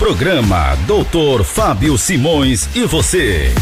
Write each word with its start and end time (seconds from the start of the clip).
Programa 0.00 0.76
Doutor 0.86 1.44
Fábio 1.44 1.98
Simões 1.98 2.66
e 2.74 2.86
você. 2.86 3.52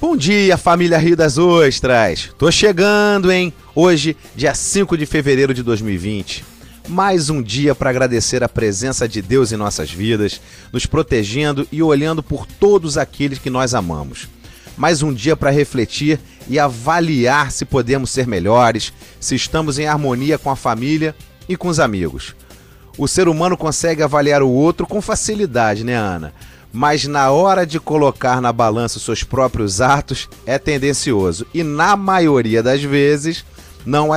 Bom 0.00 0.16
dia, 0.16 0.56
família 0.56 0.96
Rio 0.96 1.14
das 1.14 1.36
Ostras! 1.36 2.30
Tô 2.38 2.50
chegando, 2.50 3.30
hein? 3.30 3.52
Hoje, 3.74 4.16
dia 4.34 4.54
5 4.54 4.96
de 4.96 5.04
fevereiro 5.04 5.52
de 5.52 5.62
2020. 5.62 6.42
Mais 6.88 7.28
um 7.28 7.42
dia 7.42 7.74
para 7.74 7.90
agradecer 7.90 8.42
a 8.42 8.48
presença 8.48 9.06
de 9.06 9.20
Deus 9.20 9.52
em 9.52 9.56
nossas 9.56 9.90
vidas, 9.90 10.40
nos 10.72 10.86
protegendo 10.86 11.68
e 11.70 11.82
olhando 11.82 12.22
por 12.22 12.46
todos 12.46 12.96
aqueles 12.96 13.38
que 13.38 13.50
nós 13.50 13.74
amamos. 13.74 14.26
Mais 14.74 15.02
um 15.02 15.12
dia 15.12 15.36
para 15.36 15.50
refletir 15.50 16.18
e 16.48 16.58
avaliar 16.58 17.50
se 17.50 17.64
podemos 17.64 18.10
ser 18.10 18.26
melhores, 18.26 18.92
se 19.20 19.34
estamos 19.34 19.78
em 19.78 19.86
harmonia 19.86 20.38
com 20.38 20.50
a 20.50 20.56
família 20.56 21.14
e 21.48 21.56
com 21.56 21.68
os 21.68 21.80
amigos. 21.80 22.34
O 22.98 23.06
ser 23.06 23.28
humano 23.28 23.56
consegue 23.56 24.02
avaliar 24.02 24.42
o 24.42 24.50
outro 24.50 24.86
com 24.86 25.00
facilidade, 25.02 25.84
né, 25.84 25.94
Ana? 25.94 26.32
Mas 26.72 27.06
na 27.06 27.30
hora 27.30 27.66
de 27.66 27.78
colocar 27.80 28.40
na 28.40 28.52
balança 28.52 28.98
os 28.98 29.04
seus 29.04 29.22
próprios 29.22 29.80
atos 29.80 30.28
é 30.44 30.58
tendencioso 30.58 31.46
e, 31.52 31.62
na 31.62 31.96
maioria 31.96 32.62
das 32.62 32.82
vezes, 32.82 33.44
não, 33.84 34.08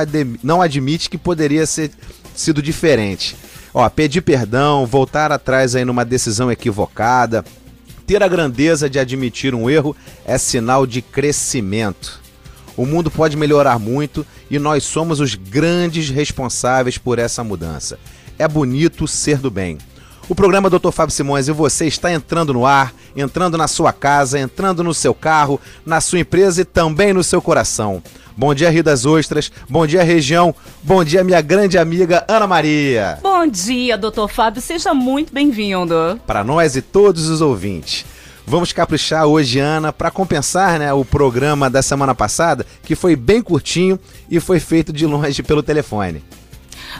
não 0.42 0.60
admite 0.60 1.08
que 1.08 1.16
poderia 1.16 1.64
ser 1.66 1.90
sido 2.34 2.62
diferente. 2.62 3.36
Ó, 3.72 3.88
pedir 3.88 4.20
perdão, 4.22 4.84
voltar 4.84 5.30
atrás 5.30 5.74
aí 5.76 5.84
numa 5.84 6.04
decisão 6.04 6.50
equivocada, 6.50 7.44
ter 8.10 8.24
a 8.24 8.28
grandeza 8.28 8.90
de 8.90 8.98
admitir 8.98 9.54
um 9.54 9.70
erro 9.70 9.96
é 10.24 10.36
sinal 10.36 10.84
de 10.84 11.00
crescimento. 11.00 12.20
O 12.76 12.84
mundo 12.84 13.08
pode 13.08 13.36
melhorar 13.36 13.78
muito 13.78 14.26
e 14.50 14.58
nós 14.58 14.82
somos 14.82 15.20
os 15.20 15.36
grandes 15.36 16.10
responsáveis 16.10 16.98
por 16.98 17.20
essa 17.20 17.44
mudança. 17.44 18.00
É 18.36 18.48
bonito 18.48 19.06
ser 19.06 19.38
do 19.38 19.48
bem. 19.48 19.78
O 20.28 20.34
programa 20.34 20.68
Dr. 20.68 20.90
Fábio 20.90 21.14
Simões 21.14 21.46
e 21.46 21.52
você 21.52 21.86
está 21.86 22.12
entrando 22.12 22.52
no 22.52 22.66
ar, 22.66 22.92
entrando 23.14 23.56
na 23.56 23.68
sua 23.68 23.92
casa, 23.92 24.40
entrando 24.40 24.82
no 24.82 24.92
seu 24.92 25.14
carro, 25.14 25.60
na 25.86 26.00
sua 26.00 26.18
empresa 26.18 26.62
e 26.62 26.64
também 26.64 27.12
no 27.12 27.22
seu 27.22 27.40
coração. 27.40 28.02
Bom 28.40 28.54
dia, 28.54 28.70
Rio 28.70 28.82
das 28.82 29.04
Ostras. 29.04 29.52
Bom 29.68 29.86
dia, 29.86 30.02
região. 30.02 30.54
Bom 30.82 31.04
dia, 31.04 31.22
minha 31.22 31.42
grande 31.42 31.76
amiga 31.76 32.24
Ana 32.26 32.46
Maria. 32.46 33.18
Bom 33.22 33.46
dia, 33.46 33.98
doutor 33.98 34.28
Fábio. 34.30 34.62
Seja 34.62 34.94
muito 34.94 35.30
bem-vindo. 35.30 36.18
Para 36.26 36.42
nós 36.42 36.74
e 36.74 36.80
todos 36.80 37.28
os 37.28 37.42
ouvintes. 37.42 38.06
Vamos 38.46 38.72
caprichar 38.72 39.26
hoje, 39.26 39.58
Ana, 39.58 39.92
para 39.92 40.10
compensar 40.10 40.78
né, 40.78 40.90
o 40.90 41.04
programa 41.04 41.68
da 41.68 41.82
semana 41.82 42.14
passada, 42.14 42.64
que 42.82 42.94
foi 42.94 43.14
bem 43.14 43.42
curtinho 43.42 44.00
e 44.30 44.40
foi 44.40 44.58
feito 44.58 44.90
de 44.90 45.04
longe 45.04 45.42
pelo 45.42 45.62
telefone. 45.62 46.24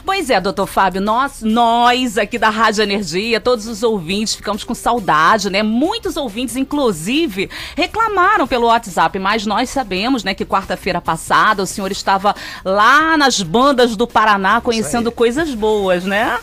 Pois 0.05 0.29
é, 0.29 0.39
doutor 0.39 0.67
Fábio, 0.67 1.01
nós, 1.01 1.41
nós 1.41 2.17
aqui 2.17 2.37
da 2.37 2.49
Rádio 2.49 2.81
Energia, 2.81 3.39
todos 3.39 3.67
os 3.67 3.83
ouvintes, 3.83 4.35
ficamos 4.35 4.63
com 4.63 4.73
saudade, 4.73 5.49
né? 5.49 5.61
Muitos 5.61 6.17
ouvintes, 6.17 6.55
inclusive, 6.55 7.49
reclamaram 7.75 8.47
pelo 8.47 8.67
WhatsApp, 8.67 9.17
mas 9.19 9.45
nós 9.45 9.69
sabemos, 9.69 10.23
né, 10.23 10.33
que 10.33 10.45
quarta-feira 10.45 11.01
passada 11.01 11.63
o 11.63 11.67
senhor 11.67 11.91
estava 11.91 12.35
lá 12.63 13.17
nas 13.17 13.41
bandas 13.41 13.95
do 13.95 14.07
Paraná 14.07 14.61
conhecendo 14.61 15.11
coisas 15.11 15.53
boas, 15.53 16.03
né? 16.03 16.39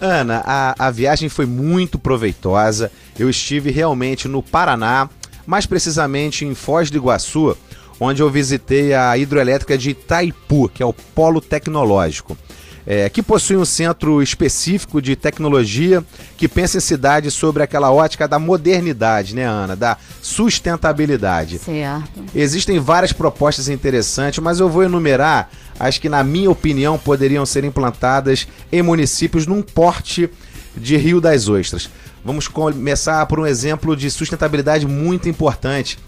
Ana, 0.00 0.42
a, 0.44 0.86
a 0.86 0.90
viagem 0.90 1.28
foi 1.28 1.46
muito 1.46 1.98
proveitosa. 1.98 2.90
Eu 3.18 3.30
estive 3.30 3.70
realmente 3.70 4.26
no 4.26 4.42
Paraná, 4.42 5.08
mais 5.46 5.64
precisamente 5.64 6.44
em 6.44 6.54
Foz 6.54 6.90
do 6.90 6.96
Iguaçu, 6.96 7.56
onde 8.00 8.20
eu 8.20 8.28
visitei 8.28 8.94
a 8.94 9.16
hidroelétrica 9.16 9.78
de 9.78 9.90
Itaipu, 9.90 10.68
que 10.68 10.82
é 10.82 10.86
o 10.86 10.92
polo 10.92 11.40
tecnológico 11.40 12.36
é, 12.86 13.08
que 13.08 13.22
possui 13.22 13.56
um 13.56 13.64
centro 13.64 14.22
específico 14.22 15.00
de 15.00 15.14
tecnologia 15.14 16.04
que 16.36 16.48
pensa 16.48 16.78
em 16.78 16.80
cidade 16.80 17.30
sobre 17.30 17.62
aquela 17.62 17.90
ótica 17.92 18.26
da 18.26 18.38
modernidade, 18.38 19.34
né, 19.34 19.44
Ana? 19.44 19.76
Da 19.76 19.96
sustentabilidade. 20.20 21.58
Certo. 21.58 22.24
Existem 22.34 22.78
várias 22.78 23.12
propostas 23.12 23.68
interessantes, 23.68 24.42
mas 24.42 24.60
eu 24.60 24.68
vou 24.68 24.82
enumerar 24.82 25.50
as 25.78 25.98
que, 25.98 26.08
na 26.08 26.22
minha 26.22 26.50
opinião, 26.50 26.98
poderiam 26.98 27.46
ser 27.46 27.64
implantadas 27.64 28.46
em 28.70 28.82
municípios 28.82 29.46
num 29.46 29.62
porte 29.62 30.28
de 30.76 30.96
Rio 30.96 31.20
das 31.20 31.48
Ostras. 31.48 31.88
Vamos 32.24 32.46
começar 32.46 33.26
por 33.26 33.40
um 33.40 33.46
exemplo 33.46 33.96
de 33.96 34.10
sustentabilidade 34.10 34.86
muito 34.86 35.28
importante, 35.28 35.98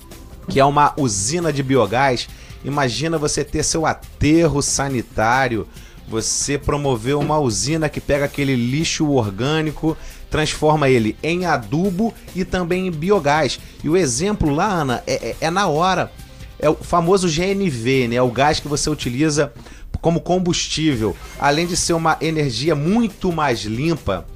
que 0.48 0.60
é 0.60 0.64
uma 0.64 0.92
usina 0.96 1.52
de 1.52 1.62
biogás. 1.62 2.28
Imagina 2.64 3.18
você 3.18 3.44
ter 3.44 3.62
seu 3.62 3.84
aterro 3.84 4.62
sanitário 4.62 5.66
você 6.06 6.59
promoveu 6.59 7.19
uma 7.19 7.38
usina 7.38 7.88
que 7.88 8.00
pega 8.00 8.25
aquele 8.25 8.54
lixo 8.54 9.10
orgânico, 9.10 9.97
transforma 10.31 10.88
ele 10.88 11.16
em 11.22 11.47
adubo 11.47 12.12
e 12.34 12.44
também 12.44 12.87
em 12.87 12.91
biogás. 12.91 13.59
E 13.82 13.88
o 13.88 13.97
exemplo 13.97 14.50
lá, 14.50 14.66
Ana, 14.66 15.03
é, 15.06 15.31
é, 15.31 15.37
é 15.43 15.50
na 15.50 15.66
hora. 15.66 16.12
É 16.59 16.69
o 16.69 16.75
famoso 16.75 17.28
GNV, 17.28 18.09
né? 18.09 18.16
É 18.16 18.22
o 18.22 18.31
gás 18.31 18.60
que 18.60 18.69
você 18.69 18.88
utiliza 18.88 19.53
como 20.00 20.20
combustível. 20.20 21.16
Além 21.38 21.66
de 21.66 21.76
ser 21.76 21.94
uma 21.94 22.16
energia 22.20 22.75
muito 22.75 23.32
mais 23.32 23.60
limpa 23.60 24.26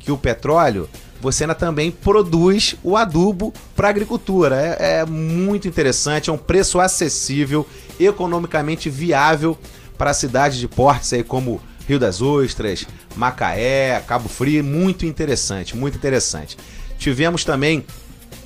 que 0.00 0.10
o 0.10 0.16
petróleo, 0.16 0.88
você 1.20 1.44
ainda 1.44 1.54
também 1.54 1.90
produz 1.90 2.76
o 2.82 2.96
adubo 2.96 3.52
para 3.76 3.88
a 3.88 3.90
agricultura. 3.90 4.56
É, 4.56 5.00
é, 5.00 5.06
muito 5.06 5.68
interessante, 5.68 6.30
é 6.30 6.32
um 6.32 6.38
preço 6.38 6.80
acessível, 6.80 7.66
economicamente 7.98 8.88
viável 8.88 9.58
para 9.98 10.14
cidades 10.14 10.58
de 10.58 10.68
portes 10.68 11.12
aí 11.12 11.22
como 11.22 11.60
Rio 11.86 11.98
das 11.98 12.22
Ostras, 12.22 12.86
Macaé, 13.16 14.00
Cabo 14.06 14.28
Frio, 14.28 14.62
muito 14.62 15.04
interessante, 15.04 15.76
muito 15.76 15.96
interessante. 15.96 16.56
Tivemos 16.98 17.44
também, 17.44 17.84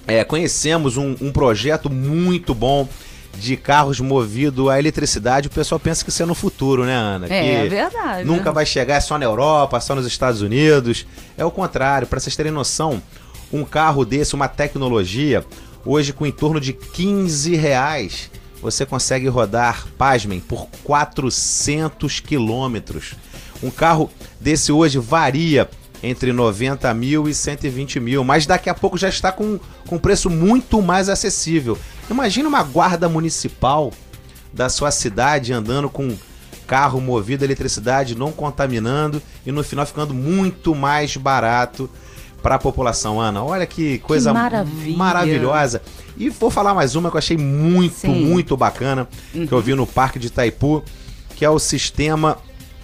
é, 0.06 0.24
conhecemos 0.24 0.96
um, 0.96 1.14
um 1.20 1.30
projeto 1.30 1.90
muito 1.90 2.54
bom 2.54 2.88
de 3.36 3.56
carros 3.56 3.98
movidos 3.98 4.68
a 4.68 4.78
eletricidade, 4.78 5.48
o 5.48 5.50
pessoal 5.50 5.80
pensa 5.80 6.04
que 6.04 6.10
isso 6.10 6.22
é 6.22 6.26
no 6.26 6.34
futuro, 6.34 6.84
né, 6.84 6.94
Ana? 6.94 7.26
É, 7.28 7.64
é 7.64 7.68
verdade. 7.68 8.24
Nunca 8.24 8.52
vai 8.52 8.66
chegar 8.66 9.00
só 9.00 9.18
na 9.18 9.24
Europa, 9.24 9.80
só 9.80 9.94
nos 9.94 10.06
Estados 10.06 10.42
Unidos. 10.42 11.06
É 11.36 11.44
o 11.44 11.50
contrário, 11.50 12.06
para 12.06 12.20
vocês 12.20 12.36
terem 12.36 12.52
noção, 12.52 13.02
um 13.52 13.64
carro 13.64 14.04
desse, 14.04 14.34
uma 14.34 14.48
tecnologia, 14.48 15.44
hoje 15.84 16.12
com 16.12 16.26
em 16.26 16.32
torno 16.32 16.60
de 16.60 16.72
15 16.72 17.56
reais, 17.56 18.30
você 18.62 18.86
consegue 18.86 19.26
rodar, 19.26 19.88
pasmem, 19.98 20.38
por 20.38 20.68
400 20.84 22.20
quilômetros. 22.20 23.14
Um 23.60 23.70
carro 23.70 24.08
desse 24.40 24.70
hoje 24.70 24.98
varia 24.98 25.68
entre 26.00 26.32
90 26.32 26.92
mil 26.94 27.28
e 27.28 27.34
120 27.34 27.98
mil, 27.98 28.24
mas 28.24 28.46
daqui 28.46 28.70
a 28.70 28.74
pouco 28.74 28.96
já 28.96 29.08
está 29.08 29.32
com, 29.32 29.58
com 29.86 29.98
preço 29.98 30.30
muito 30.30 30.80
mais 30.80 31.08
acessível. 31.08 31.76
Imagina 32.08 32.48
uma 32.48 32.62
guarda 32.62 33.08
municipal 33.08 33.92
da 34.52 34.68
sua 34.68 34.90
cidade 34.90 35.52
andando 35.52 35.90
com 35.90 36.16
carro 36.66 37.00
movido 37.00 37.44
a 37.44 37.46
eletricidade, 37.46 38.16
não 38.16 38.30
contaminando 38.30 39.20
e 39.44 39.52
no 39.52 39.64
final 39.64 39.84
ficando 39.84 40.14
muito 40.14 40.74
mais 40.74 41.16
barato 41.16 41.90
para 42.42 42.56
a 42.56 42.58
população, 42.58 43.20
Ana. 43.20 43.42
Olha 43.42 43.66
que 43.66 43.98
coisa 43.98 44.30
que 44.30 44.34
maravilhosa. 44.96 45.82
E 46.16 46.28
vou 46.28 46.50
falar 46.50 46.74
mais 46.74 46.94
uma 46.96 47.10
que 47.10 47.16
eu 47.16 47.18
achei 47.18 47.36
muito, 47.36 47.94
Sim. 47.94 48.26
muito 48.26 48.56
bacana, 48.56 49.08
uhum. 49.34 49.46
que 49.46 49.52
eu 49.52 49.60
vi 49.60 49.74
no 49.74 49.86
Parque 49.86 50.18
de 50.18 50.26
Itaipu, 50.26 50.82
que 51.36 51.44
é 51.44 51.50
o 51.50 51.58
sistema 51.58 52.36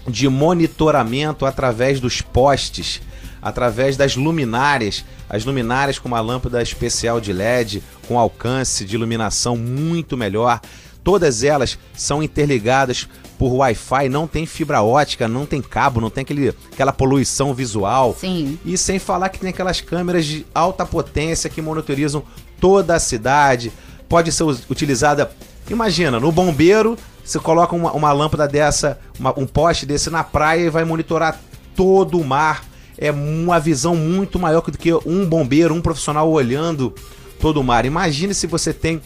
de 0.06 0.28
monitoramento 0.28 1.44
através 1.44 2.00
dos 2.00 2.22
postes, 2.22 3.02
através 3.42 3.96
das 3.96 4.16
luminárias, 4.16 5.04
as 5.28 5.44
luminárias 5.44 5.98
com 5.98 6.08
uma 6.08 6.20
lâmpada 6.20 6.62
especial 6.62 7.20
de 7.20 7.32
LED, 7.32 7.82
com 8.06 8.18
alcance 8.18 8.84
de 8.84 8.94
iluminação 8.94 9.56
muito 9.56 10.16
melhor. 10.16 10.60
Todas 11.04 11.42
elas 11.42 11.78
são 11.94 12.22
interligadas 12.22 13.08
por 13.38 13.52
Wi-Fi, 13.54 14.08
não 14.08 14.26
tem 14.26 14.44
fibra 14.44 14.82
ótica, 14.82 15.28
não 15.28 15.46
tem 15.46 15.62
cabo, 15.62 16.00
não 16.00 16.10
tem 16.10 16.22
aquele, 16.22 16.48
aquela 16.72 16.92
poluição 16.92 17.54
visual. 17.54 18.14
Sim. 18.18 18.58
E 18.64 18.76
sem 18.76 18.98
falar 18.98 19.28
que 19.28 19.38
tem 19.38 19.50
aquelas 19.50 19.80
câmeras 19.80 20.26
de 20.26 20.44
alta 20.52 20.84
potência 20.84 21.48
que 21.48 21.62
monitorizam 21.62 22.24
toda 22.60 22.96
a 22.96 22.98
cidade. 22.98 23.72
Pode 24.08 24.32
ser 24.32 24.42
utilizada, 24.68 25.30
imagina, 25.70 26.18
no 26.18 26.32
bombeiro, 26.32 26.98
você 27.24 27.38
coloca 27.38 27.76
uma, 27.76 27.92
uma 27.92 28.12
lâmpada 28.12 28.48
dessa, 28.48 28.98
uma, 29.18 29.38
um 29.38 29.46
poste 29.46 29.86
desse 29.86 30.10
na 30.10 30.24
praia 30.24 30.62
e 30.62 30.70
vai 30.70 30.84
monitorar 30.84 31.40
todo 31.76 32.18
o 32.18 32.24
mar. 32.24 32.64
É 32.96 33.12
uma 33.12 33.60
visão 33.60 33.94
muito 33.94 34.38
maior 34.40 34.62
do 34.62 34.76
que 34.76 34.92
um 35.06 35.24
bombeiro, 35.24 35.72
um 35.72 35.80
profissional 35.80 36.28
olhando 36.28 36.92
todo 37.40 37.60
o 37.60 37.64
mar. 37.64 37.84
Imagine 37.84 38.34
se 38.34 38.48
você 38.48 38.72
tem 38.72 39.00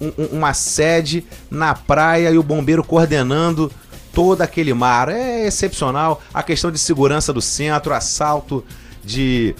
um, 0.00 0.12
uma 0.32 0.54
sede 0.54 1.24
na 1.50 1.74
praia 1.74 2.30
e 2.30 2.38
o 2.38 2.42
bombeiro 2.42 2.84
coordenando 2.84 3.70
todo 4.12 4.42
aquele 4.42 4.74
mar. 4.74 5.08
É 5.08 5.46
excepcional. 5.46 6.22
A 6.32 6.42
questão 6.42 6.70
de 6.70 6.78
segurança 6.78 7.32
do 7.32 7.40
centro, 7.40 7.94
assalto 7.94 8.64
de, 9.04 9.54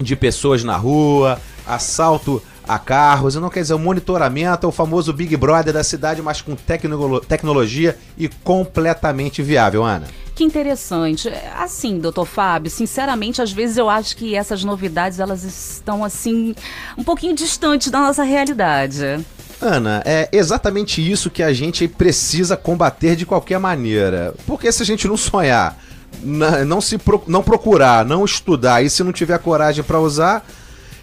de 0.00 0.14
pessoas 0.14 0.62
na 0.62 0.76
rua, 0.76 1.40
assalto 1.66 2.42
a 2.68 2.78
carros, 2.78 3.36
não 3.36 3.48
quer 3.48 3.60
dizer 3.60 3.74
o 3.74 3.78
monitoramento, 3.78 4.66
é 4.66 4.68
o 4.68 4.72
famoso 4.72 5.12
Big 5.12 5.36
Brother 5.36 5.72
da 5.72 5.84
cidade, 5.84 6.20
mas 6.20 6.42
com 6.42 6.56
tecno 6.56 7.20
tecnologia 7.20 7.96
e 8.18 8.28
completamente 8.28 9.40
viável, 9.40 9.84
Ana. 9.84 10.06
Que 10.34 10.44
interessante. 10.44 11.30
Assim, 11.56 11.98
doutor 11.98 12.26
Fábio, 12.26 12.70
sinceramente, 12.70 13.40
às 13.40 13.52
vezes 13.52 13.76
eu 13.76 13.88
acho 13.88 14.16
que 14.16 14.34
essas 14.34 14.64
novidades 14.64 15.20
elas 15.20 15.44
estão 15.44 16.04
assim 16.04 16.54
um 16.98 17.04
pouquinho 17.04 17.34
distantes 17.34 17.90
da 17.90 18.00
nossa 18.00 18.22
realidade. 18.22 19.24
Ana, 19.60 20.02
é 20.04 20.28
exatamente 20.32 21.00
isso 21.00 21.30
que 21.30 21.42
a 21.42 21.52
gente 21.52 21.88
precisa 21.88 22.56
combater 22.56 23.16
de 23.16 23.24
qualquer 23.24 23.58
maneira. 23.58 24.34
Porque 24.46 24.70
se 24.70 24.82
a 24.82 24.86
gente 24.86 25.08
não 25.08 25.16
sonhar, 25.16 25.78
não 26.22 26.80
se 26.80 26.98
não 27.26 27.42
procurar, 27.42 28.04
não 28.04 28.24
estudar 28.24 28.82
e 28.82 28.90
se 28.90 29.02
não 29.02 29.12
tiver 29.12 29.38
coragem 29.38 29.82
para 29.82 30.00
usar, 30.00 30.46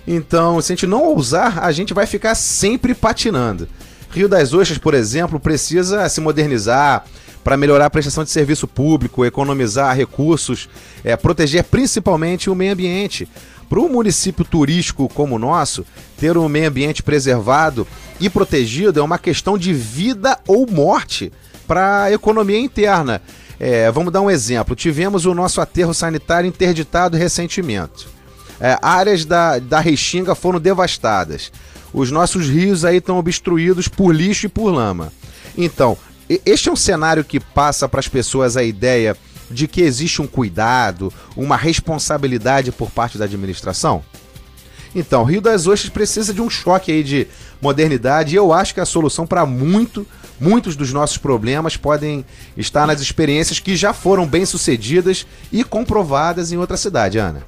então 0.07 0.61
se 0.61 0.71
a 0.71 0.75
gente 0.75 0.88
não 0.88 1.15
usar, 1.15 1.59
a 1.59 1.71
gente 1.71 1.94
vai 1.94 2.05
ficar 2.05 2.35
sempre 2.35 2.94
patinando. 2.94 3.67
Rio 4.11 4.29
das 4.29 4.53
Ostras, 4.53 4.77
por 4.77 4.94
exemplo, 4.94 5.39
precisa 5.39 6.07
se 6.07 6.21
modernizar 6.21 7.06
para 7.44 7.57
melhorar 7.57 7.88
a 7.88 7.90
prestação 7.90 8.24
de 8.24 8.30
serviço 8.30 8.68
público, 8.68 9.25
economizar 9.25 9.95
recursos, 9.95 10.69
é, 11.04 11.16
proteger 11.16 11.63
principalmente 11.66 12.50
o 12.50 12.56
meio 12.56 12.74
ambiente. 12.74 13.28
Para 13.69 13.80
um 13.80 13.90
município 13.90 14.45
turístico 14.45 15.10
como 15.10 15.36
o 15.36 15.40
nosso, 15.40 15.86
ter 16.18 16.38
um 16.38 16.48
meio 16.48 16.68
ambiente 16.68 17.01
preservado 17.01 17.88
e 18.19 18.30
protegido 18.30 19.00
é 19.00 19.04
uma 19.04 19.18
questão 19.18 19.57
de 19.57 19.74
vida 19.74 20.38
ou 20.48 20.69
morte 20.69 21.31
para 21.68 22.04
a 22.04 22.12
economia 22.12 22.60
interna. 22.60 23.22
É, 23.60 23.90
vamos 23.92 24.13
dar 24.13 24.22
um 24.22 24.30
exemplo. 24.30 24.75
Tivemos 24.75 25.25
o 25.25 25.34
nosso 25.34 25.60
aterro 25.60 25.94
sanitário 25.94 26.48
interditado 26.48 27.18
recentemente. 27.18 28.07
É, 28.60 28.78
áreas 28.81 29.25
da, 29.25 29.60
da 29.60 29.80
Restinga 29.80 30.36
foram 30.36 30.60
devastadas. 30.60 31.51
Os 31.94 32.12
nossos 32.12 32.48
rios 32.48 32.86
aí 32.86 32.98
estão 32.98 33.18
obstruídos 33.18 33.88
por 33.88 34.13
lixo 34.13 34.45
e 34.45 34.50
por 34.50 34.72
lama. 34.72 35.12
Então, 35.57 35.98
este 36.45 36.69
é 36.69 36.71
um 36.71 36.75
cenário 36.75 37.24
que 37.24 37.39
passa 37.39 37.88
para 37.88 38.00
as 38.00 38.07
pessoas 38.07 38.56
a 38.56 38.63
ideia 38.63 39.15
de 39.50 39.68
que 39.68 39.81
existe 39.81 40.21
um 40.21 40.27
cuidado, 40.27 41.12
uma 41.35 41.57
responsabilidade 41.57 42.71
por 42.71 42.89
parte 42.89 43.18
da 43.18 43.25
administração? 43.25 44.03
Então, 44.95 45.24
Rio 45.24 45.41
das 45.41 45.65
Ostras 45.65 45.89
precisa 45.89 46.33
de 46.33 46.41
um 46.41 46.50
choque 46.50 46.91
aí 46.91 47.03
de 47.03 47.27
modernidade 47.62 48.33
e 48.33 48.38
eu 48.38 48.53
acho 48.53 48.74
que 48.74 48.80
a 48.80 48.85
solução 48.85 49.25
para 49.25 49.45
muito, 49.45 50.06
muitos 50.39 50.75
dos 50.75 50.94
nossos 50.94 51.18
problemas 51.18 51.75
podem 51.75 52.24
estar 52.56 52.85
nas 52.85 53.01
experiências 53.01 53.59
que 53.59 53.75
já 53.75 53.91
foram 53.91 54.27
bem 54.27 54.45
sucedidas 54.45 55.25
e 55.51 55.63
comprovadas 55.63 56.51
em 56.51 56.57
outra 56.57 56.77
cidade, 56.77 57.18
Ana. 57.18 57.44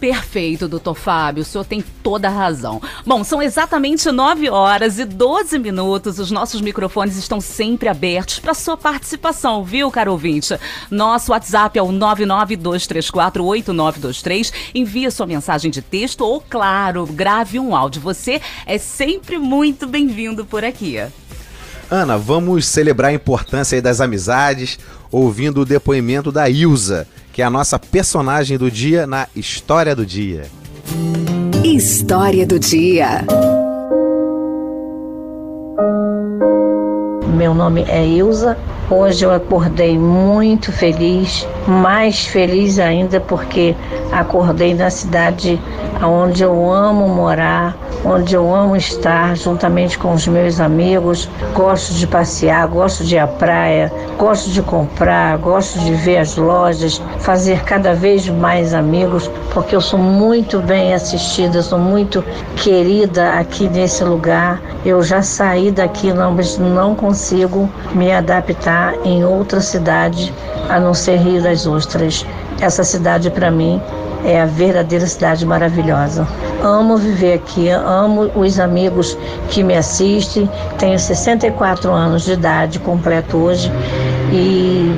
Perfeito, 0.00 0.66
doutor 0.66 0.94
Fábio, 0.94 1.42
o 1.42 1.44
senhor 1.44 1.64
tem 1.64 1.84
toda 2.02 2.26
a 2.26 2.30
razão. 2.30 2.80
Bom, 3.04 3.22
são 3.22 3.42
exatamente 3.42 4.10
9 4.10 4.48
horas 4.48 4.98
e 4.98 5.04
12 5.04 5.58
minutos. 5.58 6.18
Os 6.18 6.30
nossos 6.30 6.62
microfones 6.62 7.18
estão 7.18 7.38
sempre 7.38 7.86
abertos 7.86 8.38
para 8.38 8.54
sua 8.54 8.78
participação, 8.78 9.62
viu, 9.62 9.90
caro 9.90 10.12
ouvinte? 10.12 10.58
Nosso 10.90 11.32
WhatsApp 11.32 11.78
é 11.78 11.82
o 11.82 11.88
992348923. 11.88 14.50
Envie 14.74 15.10
sua 15.10 15.26
mensagem 15.26 15.70
de 15.70 15.82
texto 15.82 16.22
ou, 16.22 16.40
claro, 16.40 17.04
grave 17.04 17.58
um 17.58 17.76
áudio. 17.76 18.00
Você 18.00 18.40
é 18.64 18.78
sempre 18.78 19.36
muito 19.36 19.86
bem-vindo 19.86 20.46
por 20.46 20.64
aqui. 20.64 20.96
Ana, 21.90 22.16
vamos 22.16 22.64
celebrar 22.64 23.10
a 23.10 23.14
importância 23.14 23.82
das 23.82 24.00
amizades 24.00 24.78
ouvindo 25.12 25.60
o 25.60 25.66
depoimento 25.66 26.32
da 26.32 26.48
Ilza 26.48 27.06
que 27.32 27.42
é 27.42 27.44
a 27.44 27.50
nossa 27.50 27.78
personagem 27.78 28.58
do 28.58 28.70
dia 28.70 29.06
na 29.06 29.26
História 29.34 29.94
do 29.94 30.04
Dia. 30.04 30.46
História 31.64 32.46
do 32.46 32.58
Dia. 32.58 33.24
Meu 37.36 37.54
nome 37.54 37.84
é 37.88 38.06
Ilza. 38.06 38.58
Hoje 38.90 39.24
eu 39.24 39.32
acordei 39.32 39.98
muito 39.98 40.72
feliz, 40.72 41.46
mais 41.66 42.26
feliz 42.26 42.78
ainda 42.78 43.20
porque 43.20 43.74
acordei 44.12 44.74
na 44.74 44.90
cidade 44.90 45.60
onde 46.02 46.42
eu 46.42 46.70
amo 46.70 47.08
morar, 47.08 47.76
onde 48.04 48.34
eu 48.34 48.54
amo 48.54 48.76
estar 48.76 49.36
juntamente 49.36 49.98
com 49.98 50.12
os 50.12 50.26
meus 50.26 50.60
amigos. 50.60 51.28
Gosto 51.54 51.94
de 51.94 52.06
passear, 52.06 52.66
gosto 52.68 53.04
de 53.04 53.16
ir 53.16 53.18
à 53.18 53.26
praia, 53.26 53.92
gosto 54.18 54.50
de 54.50 54.62
comprar, 54.62 55.36
gosto 55.38 55.78
de 55.80 55.92
ver 55.94 56.18
as 56.18 56.36
lojas, 56.36 57.02
fazer 57.18 57.62
cada 57.64 57.94
vez 57.94 58.28
mais 58.28 58.72
amigos, 58.72 59.30
porque 59.52 59.76
eu 59.76 59.80
sou 59.80 59.98
muito 59.98 60.60
bem 60.60 60.94
assistida, 60.94 61.62
sou 61.62 61.78
muito 61.78 62.24
querida 62.56 63.34
aqui 63.34 63.68
nesse 63.68 64.02
lugar. 64.04 64.60
Eu 64.84 65.02
já 65.02 65.22
saí 65.22 65.70
daqui, 65.70 66.12
não, 66.12 66.32
mas 66.32 66.56
não 66.58 66.94
consigo 66.94 67.68
me 67.94 68.10
adaptar 68.10 68.94
em 69.04 69.24
outra 69.24 69.60
cidade 69.60 70.32
a 70.70 70.78
não 70.78 70.94
ser 70.94 71.16
Rio 71.16 71.42
das 71.42 71.66
Ostras. 71.66 72.24
Essa 72.60 72.84
cidade 72.84 73.28
para 73.30 73.50
mim 73.50 73.80
é 74.24 74.40
a 74.40 74.46
verdadeira 74.46 75.06
cidade 75.06 75.44
maravilhosa. 75.44 76.26
Amo 76.62 76.96
viver 76.96 77.34
aqui, 77.34 77.68
amo 77.68 78.30
os 78.34 78.58
amigos 78.60 79.16
que 79.48 79.62
me 79.62 79.76
assistem. 79.76 80.48
Tenho 80.78 80.98
64 80.98 81.90
anos 81.90 82.22
de 82.22 82.32
idade, 82.32 82.78
completo 82.78 83.36
hoje, 83.36 83.70
e 84.32 84.94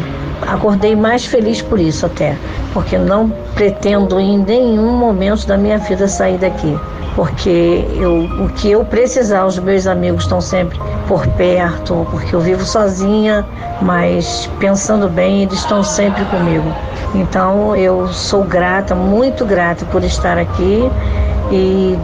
acordei 0.46 0.94
mais 0.94 1.24
feliz 1.24 1.62
por 1.62 1.80
isso 1.80 2.04
até, 2.04 2.36
porque 2.74 2.98
não 2.98 3.32
pretendo 3.54 4.20
em 4.20 4.38
nenhum 4.38 4.92
momento 4.92 5.46
da 5.46 5.56
minha 5.56 5.78
vida 5.78 6.06
sair 6.06 6.38
daqui. 6.38 6.78
Porque 7.14 7.86
eu, 7.94 8.24
o 8.42 8.48
que 8.48 8.70
eu 8.70 8.84
precisar, 8.84 9.44
os 9.44 9.58
meus 9.58 9.86
amigos 9.86 10.22
estão 10.22 10.40
sempre 10.40 10.78
por 11.06 11.26
perto, 11.28 12.06
porque 12.10 12.34
eu 12.34 12.40
vivo 12.40 12.64
sozinha, 12.64 13.44
mas 13.82 14.48
pensando 14.58 15.08
bem, 15.08 15.42
eles 15.42 15.58
estão 15.58 15.82
sempre 15.84 16.24
comigo. 16.26 16.72
Então 17.14 17.76
eu 17.76 18.08
sou 18.08 18.44
grata, 18.44 18.94
muito 18.94 19.44
grata 19.44 19.84
por 19.86 20.02
estar 20.02 20.38
aqui 20.38 20.90
e 21.50 21.98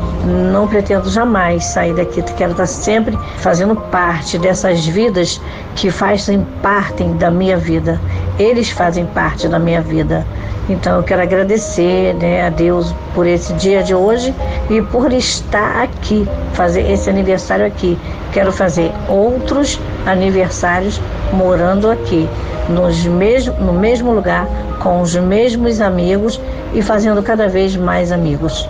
não 0.53 0.69
pretendo 0.69 1.09
jamais 1.09 1.65
sair 1.65 1.95
daqui. 1.95 2.23
Quero 2.23 2.53
estar 2.53 2.67
sempre 2.67 3.19
fazendo 3.39 3.75
parte 3.75 4.39
dessas 4.39 4.85
vidas 4.87 5.41
que 5.75 5.91
fazem 5.91 6.47
parte 6.63 7.03
da 7.05 7.31
minha 7.31 7.57
vida. 7.57 7.99
Eles 8.39 8.71
fazem 8.71 9.05
parte 9.07 9.49
da 9.49 9.59
minha 9.59 9.81
vida. 9.81 10.27
Então 10.69 10.97
eu 10.97 11.03
quero 11.03 11.23
agradecer 11.23 12.15
né, 12.15 12.47
a 12.47 12.51
Deus 12.51 12.95
por 13.15 13.27
esse 13.27 13.53
dia 13.55 13.83
de 13.83 13.95
hoje 13.95 14.35
e 14.69 14.83
por 14.83 15.13
estar 15.13 15.83
aqui, 15.83 16.29
fazer 16.53 16.91
esse 16.91 17.09
aniversário 17.09 17.67
aqui. 17.67 17.99
Quero 18.33 18.53
fazer 18.53 18.93
outros 19.09 19.81
aniversários 20.07 21.01
morando 21.33 21.91
aqui, 21.91 22.29
nos 22.69 23.05
mesmo, 23.05 23.55
no 23.55 23.73
mesmo 23.73 24.13
lugar, 24.13 24.47
com 24.83 25.01
os 25.01 25.17
mesmos 25.17 25.81
amigos 25.81 26.39
e 26.75 26.83
fazendo 26.83 27.23
cada 27.23 27.49
vez 27.49 27.75
mais 27.75 28.13
amigos. 28.13 28.69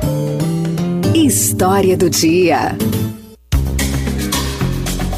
História 1.13 1.97
do 1.97 2.09
dia. 2.09 2.77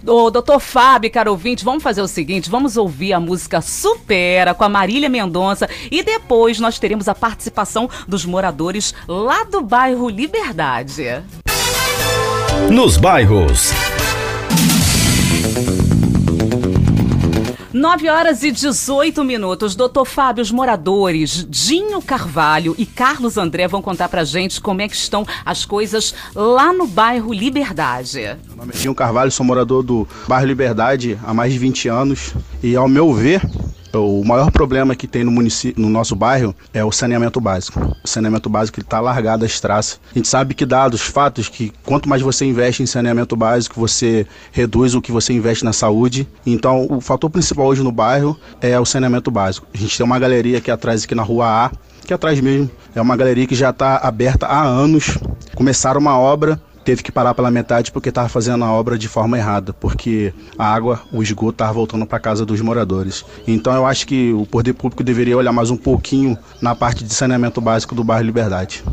Ô, 0.06 0.32
doutor 0.32 0.60
Fábio, 0.60 1.12
caro 1.12 1.32
ouvinte, 1.32 1.66
vamos 1.66 1.84
fazer 1.84 2.01
o 2.01 2.08
seguinte: 2.08 2.50
vamos 2.50 2.78
ouvir 2.78 3.13
a 3.13 3.20
música 3.20 3.62
Supera 3.62 4.54
com 4.54 4.63
a 4.63 4.70
Marília 4.70 5.10
Mendonça 5.10 5.70
e 5.92 6.01
depois 6.01 6.60
nós 6.60 6.80
teremos 6.80 7.08
a 7.08 7.16
participação 7.16 7.89
dos 8.08 8.25
moradores 8.25 8.94
lá 9.08 9.44
do 9.44 9.62
bairro 9.62 10.10
Liberdade. 10.10 11.24
Nos 12.68 12.98
bairros. 12.98 13.72
9 17.72 18.10
horas 18.10 18.44
e 18.44 18.51
18 18.51 19.24
minutos. 19.24 19.75
Doutor 19.75 20.06
Fábio, 20.06 20.42
os 20.42 20.51
moradores 20.51 21.48
Dinho 21.50 22.01
Carvalho 22.01 22.75
e 22.78 22.86
Carlos 22.86 23.38
André 23.38 23.68
vão 23.68 23.82
contar 23.82 24.10
pra 24.10 24.24
gente 24.24 24.60
como 24.60 24.82
é 24.82 24.88
que 24.88 24.96
estão 24.96 25.25
as 25.46 25.63
coisas 25.63 26.13
lá 26.36 26.74
no 26.74 26.86
bairro 26.86 27.34
Liberdade. 27.34 28.38
Meu 28.48 28.58
nome 28.58 28.74
é 28.75 28.78
Dinho 28.78 28.94
Carvalho, 28.94 29.32
sou 29.32 29.46
morador 29.46 29.82
do 29.82 30.08
bairro 30.28 30.46
Liberdade 30.46 31.18
há 31.25 31.34
mais 31.34 31.54
de 31.54 31.60
20 31.60 31.88
anos 31.88 32.34
e, 32.62 32.75
ao 32.75 32.88
meu 32.88 33.13
ver, 33.13 33.42
o 33.93 34.24
maior 34.24 34.51
problema 34.51 34.96
que 34.96 35.08
tem 35.08 35.24
no 35.24 35.31
município, 35.31 35.81
no 35.81 35.89
nosso 35.89 36.15
bairro, 36.15 36.55
é 36.74 36.84
o 36.84 36.91
saneamento 36.91 37.39
básico. 37.41 37.79
O 38.03 38.08
saneamento 38.08 38.50
básico 38.50 38.79
está 38.79 39.00
largado 39.00 39.46
as 39.46 39.60
traças. 39.60 40.00
A 40.12 40.17
gente 40.17 40.27
sabe 40.27 40.53
que 40.53 40.65
dados, 40.65 41.01
fatos, 41.01 41.50
que 41.50 41.72
quanto 41.86 42.08
mais 42.08 42.22
você 42.22 42.46
investe 42.46 42.84
em 42.84 42.86
saneamento 42.86 43.36
básico, 43.36 43.79
você 43.79 44.27
reduz 44.51 44.93
o 44.96 45.01
que 45.01 45.12
você 45.12 45.34
investe 45.34 45.65
na 45.65 45.74
saúde. 45.74 46.27
Então, 46.46 46.88
o 46.89 47.01
fator 47.01 47.29
principal 47.29 47.65
hoje 47.65 47.84
no 47.84 47.91
bairro 47.91 48.38
é 48.62 48.79
o 48.79 48.86
saneamento 48.86 49.31
básico. 49.31 49.67
A 49.74 49.77
gente 49.77 49.98
tem 49.98 50.05
uma 50.05 50.19
galeria 50.19 50.58
aqui 50.60 50.72
atrás, 50.72 51.03
aqui 51.03 51.15
na 51.15 51.24
rua 51.24 51.65
A, 51.65 51.72
que 52.05 52.13
atrás 52.13 52.39
mesmo 52.39 52.69
é 52.96 53.01
uma 53.01 53.15
galeria 53.15 53.46
que 53.46 53.55
já 53.55 53.69
está 53.69 53.98
aberta 53.98 54.48
há 54.48 54.63
anos. 54.63 55.17
Começaram 55.55 56.00
uma 56.01 56.17
obra 56.17 56.60
teve 56.89 57.03
que 57.03 57.12
parar 57.12 57.36
pela 57.36 57.51
metade 57.51 57.91
porque 57.91 58.10
estava 58.10 58.27
fazendo 58.27 58.65
a 58.65 58.72
obra 58.72 58.98
de 58.98 59.08
forma 59.08 59.38
errada, 59.38 59.72
porque 59.74 60.34
a 60.58 60.74
água, 60.74 61.00
o 61.12 61.22
esgoto 61.22 61.51
estava 61.51 61.72
voltando 61.72 62.03
para 62.03 62.19
casa 62.19 62.43
dos 62.43 62.62
moradores. 62.62 63.24
Então 63.48 63.75
eu 63.75 63.86
acho 63.86 64.08
que 64.08 64.34
o 64.34 64.43
poder 64.43 64.74
público 64.74 65.03
deveria 65.03 65.38
olhar 65.38 65.51
mais 65.51 65.69
um 65.69 65.77
pouquinho 65.77 66.36
na 66.60 66.74
parte 66.74 67.03
de 67.03 67.13
saneamento 67.13 67.62
básico 67.62 67.93
do 67.93 68.03
bairro 68.03 68.25
Liberdade. 68.25 68.84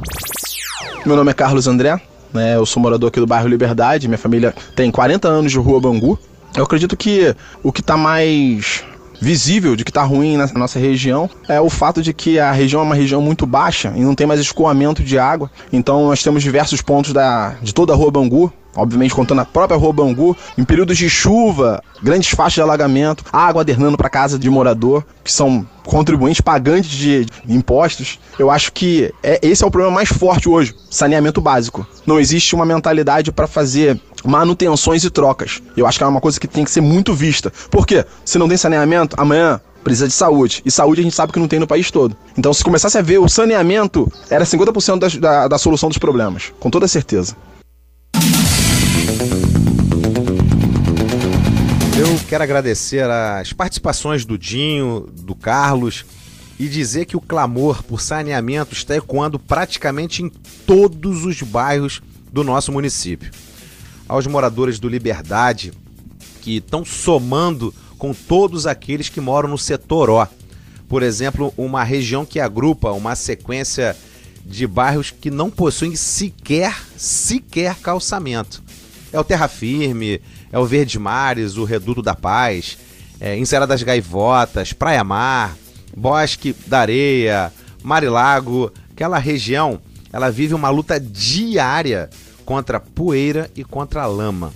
Meu 1.06 1.16
nome 1.16 1.30
é 1.30 1.34
Carlos 1.34 1.66
André, 1.66 1.98
né? 2.34 2.56
Eu 2.56 2.66
sou 2.66 2.82
morador 2.82 3.08
aqui 3.08 3.18
do 3.18 3.26
bairro 3.26 3.48
Liberdade, 3.48 4.08
minha 4.08 4.18
família 4.18 4.54
tem 4.74 4.90
40 4.90 5.26
anos 5.26 5.50
de 5.50 5.58
Rua 5.58 5.80
Bangu. 5.80 6.18
Eu 6.54 6.64
acredito 6.64 6.98
que 6.98 7.34
o 7.62 7.72
que 7.72 7.80
está 7.80 7.96
mais 7.96 8.84
visível 9.20 9.76
de 9.76 9.84
que 9.84 9.90
está 9.90 10.02
ruim 10.02 10.36
na 10.36 10.46
nossa 10.54 10.78
região 10.78 11.28
é 11.48 11.60
o 11.60 11.70
fato 11.70 12.02
de 12.02 12.12
que 12.12 12.38
a 12.38 12.52
região 12.52 12.80
é 12.80 12.84
uma 12.84 12.94
região 12.94 13.20
muito 13.20 13.46
baixa 13.46 13.92
e 13.96 14.00
não 14.00 14.14
tem 14.14 14.26
mais 14.26 14.40
escoamento 14.40 15.02
de 15.02 15.18
água. 15.18 15.50
Então 15.72 16.06
nós 16.08 16.22
temos 16.22 16.42
diversos 16.42 16.80
pontos 16.82 17.12
da, 17.12 17.54
de 17.62 17.74
toda 17.74 17.92
a 17.92 17.96
Rua 17.96 18.10
Bangu, 18.10 18.52
obviamente 18.76 19.14
contando 19.14 19.40
a 19.40 19.44
própria 19.44 19.78
Rua 19.78 19.92
Bangu, 19.92 20.36
em 20.56 20.64
períodos 20.64 20.98
de 20.98 21.08
chuva, 21.08 21.82
grandes 22.02 22.28
faixas 22.30 22.54
de 22.54 22.60
alagamento, 22.60 23.24
água 23.32 23.62
adernando 23.62 23.96
para 23.96 24.10
casa 24.10 24.38
de 24.38 24.50
morador, 24.50 25.04
que 25.24 25.32
são 25.32 25.66
contribuintes 25.84 26.40
pagantes 26.40 26.90
de 26.90 27.26
impostos. 27.48 28.18
Eu 28.38 28.50
acho 28.50 28.72
que 28.72 29.12
é, 29.22 29.40
esse 29.42 29.64
é 29.64 29.66
o 29.66 29.70
problema 29.70 29.94
mais 29.94 30.08
forte 30.08 30.48
hoje, 30.48 30.74
saneamento 30.90 31.40
básico. 31.40 31.86
Não 32.06 32.20
existe 32.20 32.54
uma 32.54 32.66
mentalidade 32.66 33.32
para 33.32 33.46
fazer 33.46 33.98
manutenções 34.26 35.04
e 35.04 35.10
trocas. 35.10 35.62
Eu 35.76 35.86
acho 35.86 35.98
que 35.98 36.04
é 36.04 36.06
uma 36.06 36.20
coisa 36.20 36.38
que 36.38 36.48
tem 36.48 36.64
que 36.64 36.70
ser 36.70 36.80
muito 36.80 37.14
vista. 37.14 37.52
Por 37.70 37.86
quê? 37.86 38.04
Se 38.24 38.38
não 38.38 38.48
tem 38.48 38.56
saneamento, 38.56 39.16
amanhã 39.18 39.60
precisa 39.84 40.08
de 40.08 40.14
saúde. 40.14 40.62
E 40.64 40.70
saúde 40.70 41.00
a 41.00 41.04
gente 41.04 41.14
sabe 41.14 41.32
que 41.32 41.38
não 41.38 41.46
tem 41.46 41.60
no 41.60 41.66
país 41.66 41.90
todo. 41.90 42.16
Então, 42.36 42.52
se 42.52 42.64
começasse 42.64 42.98
a 42.98 43.02
ver 43.02 43.18
o 43.18 43.28
saneamento, 43.28 44.10
era 44.28 44.44
50% 44.44 44.98
da, 44.98 45.08
da, 45.20 45.48
da 45.48 45.58
solução 45.58 45.88
dos 45.88 45.98
problemas. 45.98 46.52
Com 46.58 46.70
toda 46.70 46.88
certeza. 46.88 47.36
Eu 51.98 52.20
quero 52.28 52.42
agradecer 52.42 53.08
as 53.08 53.52
participações 53.52 54.24
do 54.24 54.36
Dinho, 54.36 55.08
do 55.12 55.34
Carlos 55.34 56.04
e 56.58 56.68
dizer 56.68 57.04
que 57.06 57.16
o 57.16 57.20
clamor 57.20 57.82
por 57.82 58.00
saneamento 58.00 58.74
está 58.74 58.96
ecoando 58.96 59.38
praticamente 59.38 60.22
em 60.22 60.28
todos 60.66 61.24
os 61.24 61.40
bairros 61.42 62.02
do 62.32 62.42
nosso 62.42 62.72
município. 62.72 63.30
Aos 64.08 64.26
moradores 64.26 64.78
do 64.78 64.88
Liberdade, 64.88 65.72
que 66.40 66.56
estão 66.56 66.84
somando 66.84 67.74
com 67.98 68.12
todos 68.14 68.66
aqueles 68.66 69.08
que 69.08 69.20
moram 69.20 69.48
no 69.48 69.58
setor 69.58 70.10
O. 70.10 70.26
Por 70.88 71.02
exemplo, 71.02 71.52
uma 71.56 71.82
região 71.82 72.24
que 72.24 72.38
agrupa 72.38 72.92
uma 72.92 73.16
sequência 73.16 73.96
de 74.44 74.66
bairros 74.66 75.10
que 75.10 75.30
não 75.30 75.50
possuem 75.50 75.96
sequer, 75.96 76.76
sequer 76.96 77.74
calçamento. 77.76 78.62
É 79.12 79.18
o 79.18 79.24
Terra 79.24 79.48
Firme, 79.48 80.20
é 80.52 80.58
o 80.58 80.64
Verde 80.64 80.98
Mares, 80.98 81.56
o 81.56 81.64
Reduto 81.64 82.00
da 82.00 82.14
Paz, 82.14 82.78
é 83.18 83.36
Enserra 83.36 83.66
das 83.66 83.82
Gaivotas, 83.82 84.72
Praia 84.72 85.02
Mar, 85.02 85.56
Bosque 85.96 86.54
da 86.66 86.80
Areia, 86.80 87.52
Marilago. 87.82 88.70
Aquela 88.92 89.18
região, 89.18 89.80
ela 90.12 90.30
vive 90.30 90.54
uma 90.54 90.70
luta 90.70 91.00
diária 91.00 92.08
contra 92.46 92.80
poeira 92.80 93.50
e 93.54 93.64
contra 93.64 94.06
lama. 94.06 94.54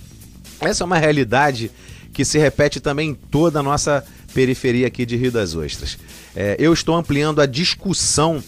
Essa 0.61 0.83
é 0.83 0.85
uma 0.85 0.97
realidade 0.97 1.69
que 2.13 2.25
se 2.25 2.39
repete 2.39 2.79
também 2.79 3.09
em 3.09 3.13
toda 3.13 3.59
a 3.59 3.63
nossa 3.63 4.03
periferia 4.33 4.87
aqui 4.87 5.05
de 5.05 5.17
Rio 5.17 5.31
das 5.31 5.53
Ostras. 5.53 5.99
É, 6.35 6.55
eu 6.57 6.71
estou 6.71 6.95
ampliando 6.95 7.41
a 7.41 7.45
discussão 7.45 8.41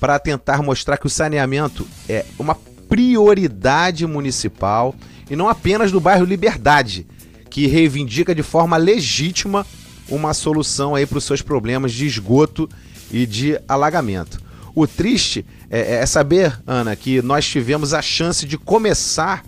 para 0.00 0.18
tentar 0.18 0.62
mostrar 0.62 0.96
que 0.96 1.06
o 1.06 1.10
saneamento 1.10 1.86
é 2.08 2.24
uma 2.38 2.56
prioridade 2.88 4.06
municipal 4.06 4.94
e 5.30 5.36
não 5.36 5.48
apenas 5.48 5.92
do 5.92 6.00
bairro 6.00 6.24
Liberdade, 6.24 7.06
que 7.50 7.66
reivindica 7.66 8.34
de 8.34 8.42
forma 8.42 8.76
legítima 8.76 9.66
uma 10.08 10.32
solução 10.32 10.94
aí 10.94 11.04
para 11.04 11.18
os 11.18 11.24
seus 11.24 11.42
problemas 11.42 11.92
de 11.92 12.06
esgoto 12.06 12.68
e 13.10 13.26
de 13.26 13.60
alagamento. 13.68 14.40
O 14.74 14.86
triste 14.86 15.44
é, 15.70 15.96
é 15.96 16.06
saber, 16.06 16.58
Ana, 16.66 16.94
que 16.96 17.20
nós 17.22 17.46
tivemos 17.46 17.92
a 17.92 18.02
chance 18.02 18.46
de 18.46 18.56
começar 18.56 19.44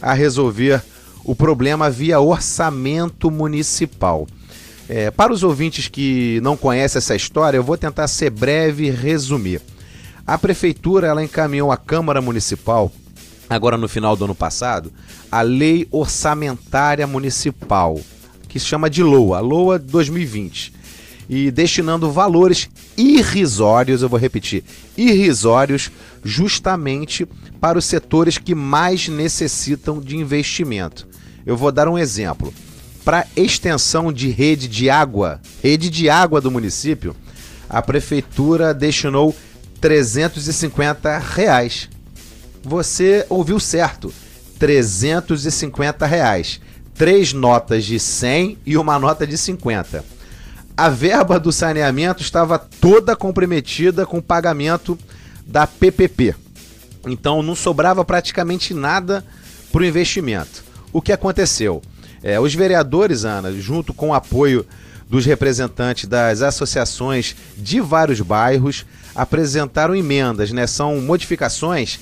a 0.00 0.12
resolver 0.12 0.82
o 1.24 1.34
problema 1.34 1.90
via 1.90 2.20
orçamento 2.20 3.30
municipal. 3.30 4.26
É, 4.88 5.10
para 5.10 5.32
os 5.32 5.42
ouvintes 5.42 5.88
que 5.88 6.40
não 6.42 6.56
conhecem 6.56 6.98
essa 6.98 7.16
história, 7.16 7.56
eu 7.56 7.64
vou 7.64 7.78
tentar 7.78 8.06
ser 8.06 8.30
breve 8.30 8.86
e 8.86 8.90
resumir. 8.90 9.62
A 10.26 10.36
prefeitura 10.36 11.06
ela 11.06 11.24
encaminhou 11.24 11.72
à 11.72 11.76
Câmara 11.76 12.20
Municipal, 12.20 12.92
agora 13.48 13.76
no 13.76 13.88
final 13.88 14.14
do 14.16 14.24
ano 14.24 14.34
passado, 14.34 14.92
a 15.30 15.40
Lei 15.42 15.88
Orçamentária 15.90 17.06
Municipal, 17.06 17.98
que 18.48 18.60
se 18.60 18.66
chama 18.66 18.90
de 18.90 19.02
LOA, 19.02 19.40
LOA 19.40 19.78
2020, 19.78 20.72
e 21.28 21.50
destinando 21.50 22.10
valores 22.10 22.68
irrisórios, 22.96 24.02
eu 24.02 24.08
vou 24.08 24.18
repetir, 24.18 24.64
irrisórios, 24.96 25.90
justamente 26.22 27.26
para 27.60 27.78
os 27.78 27.84
setores 27.84 28.38
que 28.38 28.54
mais 28.54 29.08
necessitam 29.08 30.00
de 30.00 30.16
investimento. 30.16 31.06
Eu 31.46 31.56
vou 31.56 31.72
dar 31.72 31.88
um 31.88 31.98
exemplo. 31.98 32.52
Para 33.04 33.26
extensão 33.36 34.12
de 34.12 34.30
rede 34.30 34.66
de 34.66 34.88
água, 34.88 35.40
rede 35.62 35.90
de 35.90 36.08
água 36.08 36.40
do 36.40 36.50
município, 36.50 37.14
a 37.68 37.82
prefeitura 37.82 38.72
destinou 38.72 39.34
350 39.80 41.18
reais. 41.18 41.90
Você 42.62 43.26
ouviu 43.28 43.60
certo, 43.60 44.12
350 44.58 46.06
reais. 46.06 46.60
Três 46.94 47.32
notas 47.32 47.84
de 47.84 47.98
100 47.98 48.58
e 48.64 48.78
uma 48.78 48.98
nota 48.98 49.26
de 49.26 49.36
50. 49.36 50.04
A 50.76 50.88
verba 50.88 51.38
do 51.38 51.52
saneamento 51.52 52.20
estava 52.20 52.58
toda 52.58 53.14
comprometida 53.14 54.04
com 54.04 54.18
o 54.18 54.22
pagamento 54.22 54.98
da 55.46 55.66
PPP. 55.66 56.34
Então 57.06 57.42
não 57.42 57.54
sobrava 57.54 58.04
praticamente 58.04 58.74
nada 58.74 59.24
para 59.70 59.82
o 59.82 59.84
investimento. 59.84 60.64
O 60.92 61.00
que 61.00 61.12
aconteceu? 61.12 61.80
É, 62.22 62.40
os 62.40 62.54
vereadores, 62.54 63.24
Ana, 63.24 63.52
junto 63.52 63.92
com 63.94 64.08
o 64.08 64.14
apoio 64.14 64.66
dos 65.08 65.26
representantes 65.26 66.08
das 66.08 66.42
associações 66.42 67.36
de 67.56 67.80
vários 67.80 68.20
bairros, 68.20 68.84
apresentaram 69.14 69.94
emendas, 69.94 70.50
né? 70.50 70.66
São 70.66 71.00
modificações 71.00 72.00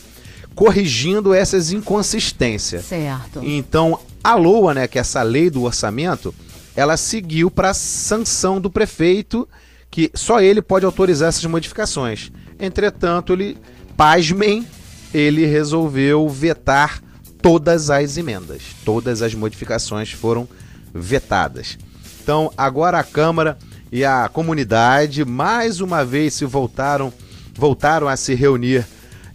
corrigindo 0.54 1.34
essas 1.34 1.72
inconsistências. 1.72 2.84
Certo. 2.84 3.40
Então, 3.42 3.98
a 4.22 4.34
LOA, 4.34 4.74
né, 4.74 4.86
que 4.86 4.98
é 4.98 5.00
essa 5.00 5.22
lei 5.22 5.50
do 5.50 5.62
orçamento, 5.62 6.34
ela 6.76 6.96
seguiu 6.96 7.50
para 7.50 7.74
sanção 7.74 8.60
do 8.60 8.70
prefeito, 8.70 9.48
que 9.90 10.10
só 10.14 10.40
ele 10.40 10.62
pode 10.62 10.84
autorizar 10.84 11.28
essas 11.28 11.44
modificações. 11.44 12.30
Entretanto, 12.58 13.32
ele, 13.32 13.58
pasmem, 13.96 14.66
ele 15.12 15.44
resolveu 15.44 16.28
vetar 16.28 17.02
todas 17.40 17.90
as 17.90 18.16
emendas, 18.16 18.62
todas 18.84 19.20
as 19.20 19.34
modificações 19.34 20.12
foram 20.12 20.48
vetadas. 20.94 21.78
Então, 22.22 22.52
agora 22.56 22.98
a 22.98 23.04
Câmara 23.04 23.58
e 23.90 24.04
a 24.04 24.28
comunidade 24.28 25.24
mais 25.24 25.80
uma 25.80 26.04
vez 26.04 26.34
se 26.34 26.44
voltaram, 26.44 27.12
voltaram 27.54 28.08
a 28.08 28.16
se 28.16 28.34
reunir 28.34 28.86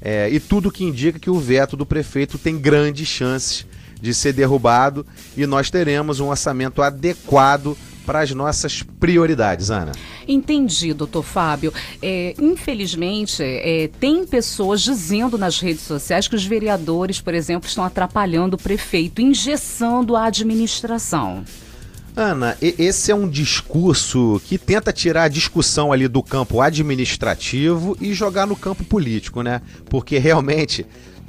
é, 0.01 0.29
e 0.29 0.39
tudo 0.39 0.72
que 0.72 0.84
indica 0.84 1.20
que 1.20 1.29
o 1.29 1.39
veto 1.39 1.75
do 1.75 1.86
prefeito 1.86 2.38
tem 2.38 2.58
grandes 2.58 3.08
chances 3.08 3.65
de 4.01 4.13
ser 4.13 4.33
derrubado 4.33 5.05
e 5.35 5.45
nós 5.45 5.69
teremos 5.69 6.19
um 6.19 6.29
orçamento 6.29 6.81
adequado 6.81 7.77
para 8.07 8.21
as 8.21 8.31
nossas 8.31 8.81
prioridades, 8.81 9.69
Ana. 9.69 9.91
Entendi, 10.25 10.93
doutor 10.93 11.23
Fábio. 11.23 11.73
É, 12.01 12.33
infelizmente, 12.39 13.43
é, 13.43 13.89
tem 13.99 14.25
pessoas 14.25 14.81
dizendo 14.81 15.37
nas 15.37 15.59
redes 15.59 15.81
sociais 15.81 16.25
que 16.25 16.35
os 16.35 16.45
vereadores, 16.45 17.19
por 17.19 17.33
exemplo, 17.33 17.67
estão 17.67 17.83
atrapalhando 17.83 18.55
o 18.55 18.57
prefeito, 18.57 19.21
engessando 19.21 20.15
a 20.15 20.25
administração. 20.25 21.43
Ana, 22.15 22.57
esse 22.61 23.11
é 23.11 23.15
um 23.15 23.29
discurso 23.29 24.41
que 24.45 24.57
tenta 24.57 24.91
tirar 24.91 25.25
a 25.25 25.27
discussão 25.27 25.91
ali 25.91 26.07
do 26.07 26.23
campo 26.23 26.61
administrativo 26.61 27.95
e 28.01 28.11
jogar 28.11 28.47
no 28.47 28.55
campo 28.55 28.83
político, 28.83 29.43
né? 29.43 29.61
Porque 29.87 30.17
realmente 30.17 30.83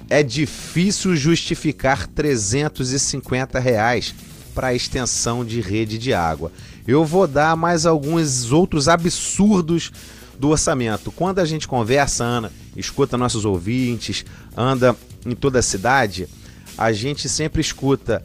é 0.08 0.22
difícil 0.22 1.14
justificar 1.16 2.06
350 2.06 3.58
reais 3.58 4.14
para 4.54 4.68
a 4.68 4.74
extensão 4.74 5.44
de 5.44 5.60
rede 5.60 5.98
de 5.98 6.12
água. 6.12 6.50
Eu 6.86 7.04
vou 7.04 7.26
dar 7.26 7.56
mais 7.56 7.86
alguns 7.86 8.50
outros 8.50 8.88
absurdos 8.88 9.92
do 10.38 10.48
orçamento. 10.48 11.12
Quando 11.12 11.38
a 11.38 11.44
gente 11.44 11.68
conversa, 11.68 12.24
Ana, 12.24 12.52
escuta 12.76 13.18
nossos 13.18 13.44
ouvintes, 13.44 14.24
anda 14.56 14.96
em 15.26 15.34
toda 15.34 15.58
a 15.58 15.62
cidade, 15.62 16.28
a 16.76 16.92
gente 16.92 17.28
sempre 17.28 17.60
escuta 17.60 18.22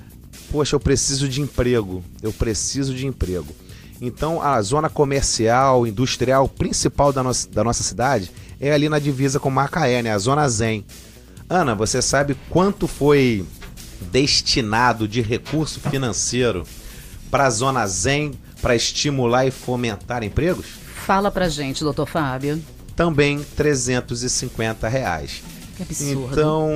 poxa, 0.54 0.76
eu 0.76 0.80
preciso 0.80 1.28
de 1.28 1.42
emprego, 1.42 2.04
eu 2.22 2.32
preciso 2.32 2.94
de 2.94 3.08
emprego. 3.08 3.48
Então 4.00 4.40
a 4.40 4.62
zona 4.62 4.88
comercial, 4.88 5.88
industrial 5.88 6.48
principal 6.48 7.12
da 7.12 7.24
nossa, 7.24 7.50
da 7.50 7.64
nossa 7.64 7.82
cidade 7.82 8.30
é 8.62 8.72
ali 8.72 8.88
na 8.88 9.00
divisa 9.00 9.40
com 9.40 9.50
Macaé, 9.50 10.04
né? 10.04 10.12
A 10.12 10.18
zona 10.20 10.48
Zen. 10.48 10.86
Ana, 11.50 11.76
você 11.76 12.02
sabe 12.02 12.36
quanto 12.50 12.88
foi 12.88 13.46
destinado 14.12 15.08
de 15.08 15.22
recurso 15.22 15.80
financeiro 15.80 16.66
para 17.30 17.46
a 17.46 17.50
zona 17.50 17.86
Zen 17.88 18.34
para 18.62 18.76
estimular 18.76 19.46
e 19.46 19.52
fomentar 19.52 20.24
empregos? 20.24 20.66
Fala 21.06 21.30
pra 21.30 21.50
gente, 21.50 21.84
doutor 21.84 22.06
Fábio. 22.06 22.64
Também 22.96 23.44
350 23.56 24.88
reais. 24.88 25.44
Que 25.76 25.84
absurdo. 25.84 26.30
Então, 26.32 26.70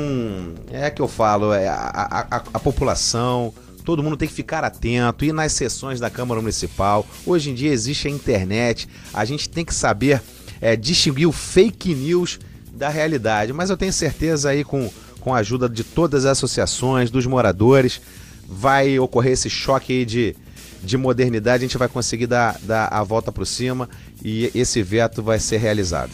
é 0.71 0.89
que 0.89 1.01
eu 1.01 1.07
falo, 1.07 1.53
é 1.53 1.67
a, 1.67 2.27
a, 2.29 2.43
a, 2.53 2.59
população, 2.59 3.53
todo 3.85 4.01
mundo 4.01 4.17
tem 4.17 4.27
que 4.27 4.33
ficar 4.33 4.63
atento, 4.63 5.23
ir 5.23 5.31
nas 5.31 5.53
sessões 5.53 5.99
da 5.99 6.09
Câmara 6.09 6.41
Municipal. 6.41 7.05
Hoje 7.25 7.51
em 7.51 7.53
dia 7.53 7.71
existe 7.71 8.07
a 8.07 8.11
internet, 8.11 8.89
a 9.13 9.23
gente 9.23 9.47
tem 9.47 9.63
que 9.63 9.73
saber 9.73 10.21
é, 10.59 10.75
distinguir 10.75 11.27
o 11.27 11.31
fake 11.31 11.93
news 11.93 12.39
da 12.77 12.89
realidade. 12.89 13.51
Mas 13.51 13.69
eu 13.69 13.77
tenho 13.77 13.91
certeza 13.91 14.49
aí 14.49 14.63
com, 14.63 14.89
com 15.19 15.33
a 15.33 15.39
ajuda 15.39 15.67
de 15.67 15.83
todas 15.83 16.25
as 16.25 16.37
associações, 16.37 17.11
dos 17.11 17.25
moradores, 17.25 17.99
vai 18.47 18.97
ocorrer 18.97 19.33
esse 19.33 19.49
choque 19.49 19.91
aí 19.91 20.05
de, 20.05 20.35
de 20.81 20.97
modernidade, 20.97 21.63
a 21.63 21.67
gente 21.67 21.77
vai 21.77 21.89
conseguir 21.89 22.27
dar, 22.27 22.57
dar 22.63 22.87
a 22.87 23.03
volta 23.03 23.31
por 23.31 23.45
cima 23.45 23.89
e 24.23 24.51
esse 24.55 24.81
veto 24.81 25.21
vai 25.21 25.39
ser 25.39 25.57
realizado. 25.57 26.11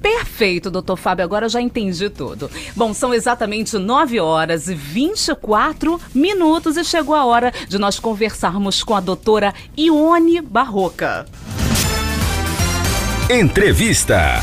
Perfeito, 0.00 0.70
doutor 0.70 0.96
Fábio. 0.96 1.24
Agora 1.24 1.46
eu 1.46 1.50
já 1.50 1.60
entendi 1.60 2.10
tudo. 2.10 2.50
Bom, 2.74 2.92
são 2.92 3.14
exatamente 3.14 3.78
9 3.78 4.20
horas 4.20 4.68
e 4.68 4.74
24 4.74 6.00
minutos 6.14 6.76
e 6.76 6.84
chegou 6.84 7.14
a 7.14 7.24
hora 7.24 7.52
de 7.68 7.78
nós 7.78 7.98
conversarmos 7.98 8.82
com 8.82 8.94
a 8.94 9.00
doutora 9.00 9.54
Ione 9.76 10.40
Barroca. 10.40 11.26
Entrevista. 13.28 14.40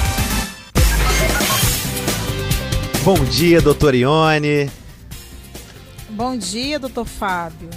Bom 3.03 3.21
dia, 3.25 3.61
doutora 3.61 3.97
Ione. 3.97 4.71
Bom 6.11 6.37
dia, 6.37 6.79
doutor 6.79 7.03
Fábio. 7.03 7.69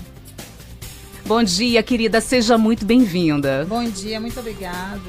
Bom 1.24 1.42
dia, 1.42 1.82
querida. 1.82 2.20
Seja 2.20 2.56
muito 2.56 2.86
bem-vinda. 2.86 3.66
Bom 3.68 3.82
dia, 3.90 4.20
muito 4.20 4.38
obrigada. 4.38 5.00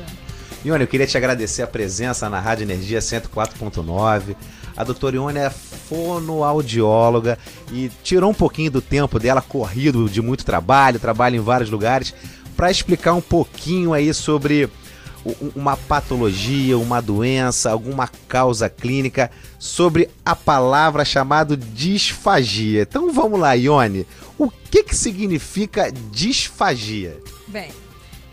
Ione, 0.66 0.84
eu 0.84 0.88
queria 0.88 1.06
te 1.06 1.16
agradecer 1.16 1.62
a 1.62 1.68
presença 1.68 2.28
na 2.32 2.40
Rádio 2.40 2.64
Energia 2.64 2.98
104.9. 2.98 4.36
A 4.76 4.84
doutora 4.84 5.18
Ione 5.18 5.38
é 5.38 5.52
fonoaudióloga 5.52 7.38
e 7.72 7.92
tirou 8.02 8.32
um 8.32 8.34
pouquinho 8.34 8.72
do 8.72 8.82
tempo 8.82 9.20
dela 9.20 9.44
corrido 9.44 10.10
de 10.10 10.20
muito 10.20 10.44
trabalho, 10.44 11.00
trabalho 11.00 11.36
em 11.36 11.42
vários 11.42 11.70
lugares, 11.70 12.12
para 12.56 12.72
explicar 12.72 13.14
um 13.14 13.22
pouquinho 13.22 13.94
aí 13.94 14.12
sobre 14.16 14.68
uma 15.56 15.76
patologia, 15.76 16.78
uma 16.78 17.02
doença, 17.02 17.72
alguma 17.72 18.08
causa 18.28 18.70
clínica, 18.70 19.30
sobre 19.60 20.10
a 20.26 20.36
palavra 20.36 21.04
chamada 21.04 21.58
disfagia. 21.58 22.84
Então 22.84 23.12
vamos 23.12 23.40
lá, 23.40 23.54
Ione. 23.54 24.06
O 24.38 24.50
que, 24.50 24.84
que 24.84 24.96
significa 24.96 25.92
disfagia? 26.12 27.20
Bem, 27.48 27.72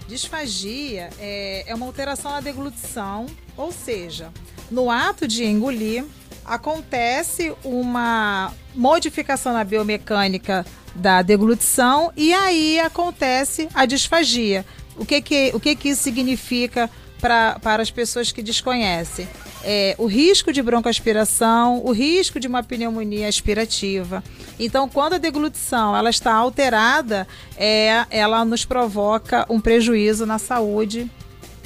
Disfagia 0.07 1.09
é, 1.18 1.64
é 1.66 1.75
uma 1.75 1.87
alteração 1.87 2.31
na 2.31 2.40
deglutição, 2.40 3.27
ou 3.57 3.73
seja, 3.73 4.31
no 4.70 4.90
ato 4.90 5.27
de 5.27 5.44
engolir, 5.44 6.05
acontece 6.44 7.55
uma 7.64 8.53
modificação 8.75 9.55
na 9.55 9.64
biomecânica 9.64 10.66
da 10.94 11.23
deglutição 11.23 12.12
e 12.16 12.35
aí 12.35 12.79
acontece 12.79 13.68
a 13.73 13.87
disfagia. 13.87 14.64
O 14.96 15.04
que, 15.04 15.20
que, 15.20 15.50
o 15.54 15.61
que, 15.61 15.74
que 15.74 15.88
isso 15.90 16.02
significa 16.02 16.90
pra, 17.20 17.59
para 17.61 17.83
as 17.83 17.90
pessoas 17.90 18.33
que 18.33 18.42
desconhecem? 18.42 19.28
é, 19.64 19.94
o 19.98 20.07
risco 20.07 20.52
de 20.52 20.62
broncoaspiração, 20.62 21.83
o 21.85 21.90
risco 21.90 22.38
de 22.38 22.46
uma 22.46 22.62
pneumonia 22.62 23.26
aspirativa. 23.26 24.22
Então, 24.61 24.88
quando 24.88 25.14
a 25.14 25.18
deglutição 25.18 25.96
ela 25.96 26.11
está 26.11 26.35
alterada, 26.35 27.26
é, 27.57 28.04
ela 28.11 28.44
nos 28.44 28.64
provoca 28.64 29.46
um 29.48 29.59
prejuízo 29.59 30.26
na 30.26 30.38
saúde 30.38 31.11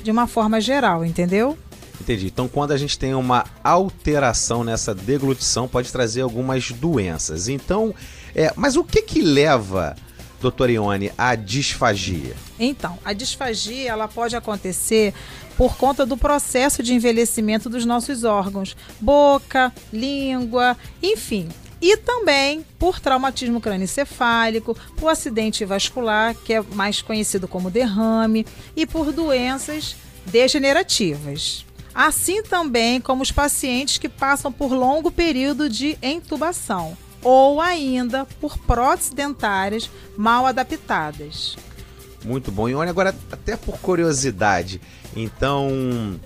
de 0.02 0.10
uma 0.10 0.28
forma 0.28 0.60
geral, 0.60 1.04
entendeu? 1.04 1.58
Entendi. 2.00 2.26
Então, 2.26 2.46
quando 2.46 2.70
a 2.70 2.76
gente 2.76 2.96
tem 2.96 3.12
uma 3.14 3.44
alteração 3.64 4.62
nessa 4.62 4.94
deglutição, 4.94 5.66
pode 5.66 5.90
trazer 5.90 6.20
algumas 6.20 6.70
doenças. 6.70 7.48
Então, 7.48 7.92
é, 8.34 8.52
mas 8.54 8.76
o 8.76 8.84
que 8.84 9.02
que 9.02 9.20
leva 9.20 9.96
doutora 10.40 10.72
Ione, 10.72 11.12
a 11.16 11.34
disfagia? 11.34 12.36
Então, 12.58 12.98
a 13.04 13.12
disfagia 13.12 13.90
ela 13.90 14.08
pode 14.08 14.36
acontecer 14.36 15.12
por 15.56 15.76
conta 15.76 16.06
do 16.06 16.16
processo 16.16 16.82
de 16.82 16.94
envelhecimento 16.94 17.68
dos 17.68 17.84
nossos 17.84 18.24
órgãos, 18.24 18.76
boca, 19.00 19.72
língua, 19.92 20.76
enfim. 21.02 21.48
E 21.80 21.96
também 21.96 22.64
por 22.78 22.98
traumatismo 22.98 23.60
crânioencefálico, 23.60 24.76
por 24.96 25.08
acidente 25.08 25.64
vascular, 25.64 26.34
que 26.34 26.54
é 26.54 26.62
mais 26.62 27.00
conhecido 27.02 27.46
como 27.46 27.70
derrame, 27.70 28.46
e 28.76 28.84
por 28.86 29.12
doenças 29.12 29.96
degenerativas. 30.26 31.64
Assim 31.94 32.42
também 32.42 33.00
como 33.00 33.22
os 33.22 33.32
pacientes 33.32 33.98
que 33.98 34.08
passam 34.08 34.52
por 34.52 34.72
longo 34.72 35.10
período 35.10 35.68
de 35.68 35.98
intubação 36.02 36.96
ou 37.22 37.60
ainda 37.60 38.26
por 38.40 38.58
próteses 38.58 39.10
dentárias 39.10 39.90
mal 40.16 40.46
adaptadas. 40.46 41.56
Muito 42.24 42.50
bom. 42.50 42.68
E 42.68 42.74
olha, 42.74 42.90
agora, 42.90 43.14
até 43.30 43.56
por 43.56 43.78
curiosidade, 43.78 44.80
então, 45.14 46.18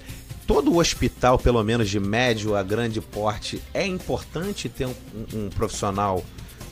todo 0.47 0.77
hospital, 0.77 1.39
pelo 1.39 1.63
menos 1.63 1.89
de 1.89 2.01
médio 2.01 2.57
a 2.57 2.63
grande 2.63 3.01
porte, 3.01 3.63
é 3.73 3.87
importante 3.87 4.69
ter 4.69 4.87
um, 4.87 4.95
um, 5.35 5.49
profissional 5.51 6.25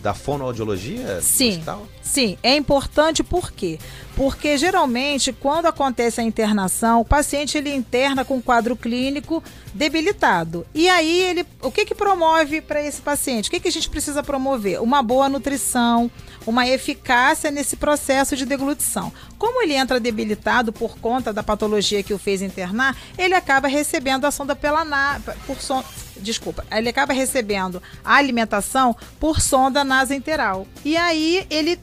da 0.03 0.15
fonoaudiologia? 0.15 1.21
Sim, 1.21 1.63
sim, 2.03 2.39
é 2.43 2.57
importante 2.57 3.23
por 3.23 3.53
quê? 3.53 3.79
Porque 4.17 4.57
geralmente 4.57 5.33
quando 5.33 5.67
acontece 5.67 6.21
a 6.21 6.25
internação, 6.25 7.01
o 7.01 7.05
paciente 7.05 7.57
ele 7.57 7.75
interna 7.75 8.25
com 8.25 8.37
um 8.37 8.41
quadro 8.41 8.77
clínico 8.77 9.43
debilitado. 9.73 10.67
E 10.75 10.89
aí 10.89 11.21
ele, 11.23 11.47
o 11.63 11.71
que 11.71 11.85
que 11.85 11.95
promove 11.95 12.61
para 12.61 12.83
esse 12.83 13.01
paciente? 13.01 13.49
O 13.49 13.51
que 13.51 13.61
que 13.61 13.69
a 13.69 13.73
gente 13.73 13.89
precisa 13.89 14.23
promover? 14.23 14.83
Uma 14.83 15.03
boa 15.03 15.29
nutrição, 15.29 16.11
uma 16.47 16.67
eficácia 16.67 17.51
nesse 17.51 17.77
processo 17.77 18.37
de 18.37 18.45
deglutição. 18.45 19.13
Como 19.39 19.63
ele 19.63 19.75
entra 19.75 20.01
debilitado 20.01 20.73
por 20.73 20.99
conta 20.99 21.33
da 21.33 21.43
patologia 21.43 22.03
que 22.03 22.15
o 22.15 22.19
fez 22.19 22.43
internar, 22.43 22.97
ele 23.17 23.35
acaba 23.35 23.69
recebendo 23.69 24.25
a 24.25 24.31
sonda 24.31 24.57
pela 24.57 24.85
na, 24.85 25.21
por 25.47 25.61
son, 25.61 25.85
desculpa, 26.21 26.65
ele 26.71 26.89
acaba 26.89 27.13
recebendo 27.13 27.83
a 28.05 28.15
alimentação 28.15 28.97
por 29.19 29.41
sonda 29.41 29.83
nasoenteral. 29.83 30.67
E 30.85 30.97
aí 30.97 31.47
ele 31.51 31.79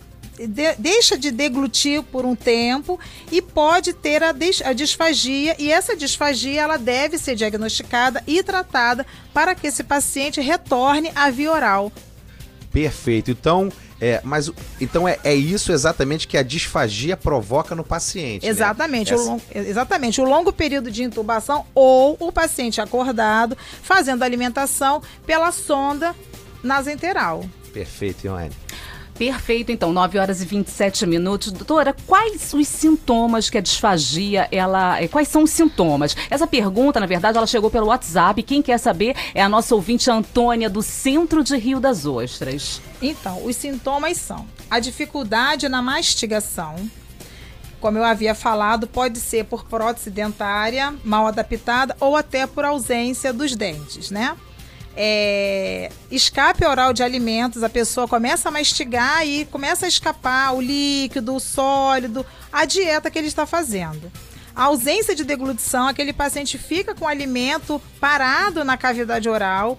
de, 0.45 0.75
deixa 0.77 1.17
de 1.17 1.31
deglutir 1.31 2.03
por 2.03 2.25
um 2.25 2.35
tempo 2.35 2.99
e 3.31 3.41
pode 3.41 3.93
ter 3.93 4.21
a, 4.21 4.31
des, 4.31 4.61
a 4.61 4.73
disfagia 4.73 5.55
e 5.57 5.71
essa 5.71 5.95
disfagia 5.95 6.61
ela 6.61 6.77
deve 6.77 7.17
ser 7.17 7.35
diagnosticada 7.35 8.23
e 8.27 8.43
tratada 8.43 9.05
para 9.33 9.55
que 9.55 9.67
esse 9.67 9.83
paciente 9.83 10.39
retorne 10.39 11.11
à 11.15 11.29
via 11.29 11.51
oral. 11.51 11.91
Perfeito. 12.71 13.31
Então, 13.31 13.71
é, 13.99 14.21
mas 14.23 14.47
o- 14.47 14.55
então 14.79 15.07
é, 15.07 15.17
é 15.23 15.33
isso 15.33 15.71
exatamente 15.71 16.27
que 16.27 16.37
a 16.37 16.43
disfagia 16.43 17.17
provoca 17.17 17.73
no 17.75 17.83
paciente. 17.83 18.43
né? 18.43 18.49
Exatamente, 18.49 19.13
o 19.13 19.15
Essa- 19.15 19.23
long- 19.29 19.41
exatamente. 19.53 20.21
O 20.21 20.23
longo 20.25 20.51
período 20.53 20.91
de 20.91 21.03
intubação 21.03 21.65
ou 21.73 22.15
o 22.19 22.31
paciente 22.31 22.79
acordado 22.79 23.57
fazendo 23.81 24.23
alimentação 24.23 25.01
pela 25.25 25.51
sonda 25.51 26.15
nasenteral. 26.63 27.43
Perfeito, 27.73 28.25
Ione. 28.25 28.51
Perfeito, 29.17 29.71
então, 29.71 29.91
9 29.91 30.19
horas 30.19 30.43
e 30.43 30.45
27 30.45 31.07
minutos. 31.07 31.51
Doutora, 31.51 31.95
quais 32.05 32.53
os 32.53 32.67
sintomas 32.67 33.49
que 33.49 33.57
a 33.57 33.61
disfagia, 33.61 34.47
ela. 34.51 35.01
eh, 35.01 35.07
Quais 35.07 35.27
são 35.27 35.41
os 35.43 35.49
sintomas? 35.49 36.15
Essa 36.29 36.45
pergunta, 36.45 36.99
na 36.99 37.07
verdade, 37.07 37.35
ela 37.35 37.47
chegou 37.47 37.71
pelo 37.71 37.87
WhatsApp. 37.87 38.43
Quem 38.43 38.61
quer 38.61 38.77
saber 38.77 39.15
é 39.33 39.41
a 39.41 39.49
nossa 39.49 39.73
ouvinte 39.73 40.11
Antônia, 40.11 40.69
do 40.69 40.83
centro 40.83 41.43
de 41.43 41.57
Rio 41.57 41.79
das 41.79 42.05
Ostras. 42.05 42.79
Então, 43.01 43.43
os 43.43 43.55
sintomas 43.55 44.17
são 44.17 44.45
a 44.69 44.79
dificuldade 44.79 45.67
na 45.67 45.81
mastigação. 45.81 46.75
Como 47.79 47.97
eu 47.97 48.03
havia 48.03 48.35
falado, 48.35 48.85
pode 48.87 49.19
ser 49.19 49.45
por 49.45 49.65
prótese 49.65 50.09
dentária 50.11 50.93
mal 51.03 51.25
adaptada 51.27 51.95
ou 51.99 52.15
até 52.15 52.45
por 52.45 52.65
ausência 52.65 53.31
dos 53.33 53.55
dentes, 53.55 54.11
né? 54.11 54.35
É, 54.99 55.91
escape 56.09 56.65
oral 56.65 56.91
de 56.91 57.03
alimentos, 57.03 57.61
a 57.61 57.69
pessoa 57.69 58.07
começa 58.07 58.49
a 58.49 58.51
mastigar 58.51 59.27
e 59.27 59.45
começa 59.45 59.85
a 59.85 59.87
escapar 59.87 60.55
o 60.55 60.59
líquido, 60.59 61.35
o 61.35 61.39
sólido, 61.39 62.25
a 62.51 62.65
dieta 62.65 63.11
que 63.11 63.19
ele 63.19 63.27
está 63.27 63.45
fazendo. 63.45 64.11
A 64.55 64.63
ausência 64.63 65.13
de 65.13 65.23
deglutição, 65.23 65.87
aquele 65.87 66.11
paciente 66.11 66.57
fica 66.57 66.95
com 66.95 67.05
o 67.05 67.07
alimento 67.07 67.79
parado 67.99 68.63
na 68.63 68.75
cavidade 68.75 69.29
oral, 69.29 69.77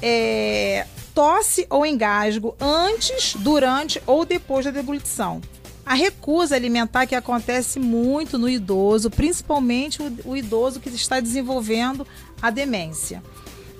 é, 0.00 0.86
tosse 1.12 1.66
ou 1.68 1.84
engasgo 1.84 2.54
antes, 2.60 3.34
durante 3.34 4.00
ou 4.06 4.24
depois 4.24 4.64
da 4.64 4.70
deglutição. 4.70 5.40
A 5.84 5.94
recusa 5.94 6.54
alimentar 6.54 7.06
que 7.06 7.16
acontece 7.16 7.80
muito 7.80 8.38
no 8.38 8.48
idoso, 8.48 9.10
principalmente 9.10 10.00
o, 10.00 10.18
o 10.24 10.36
idoso 10.36 10.78
que 10.78 10.88
está 10.88 11.18
desenvolvendo 11.18 12.06
a 12.40 12.48
demência. 12.48 13.20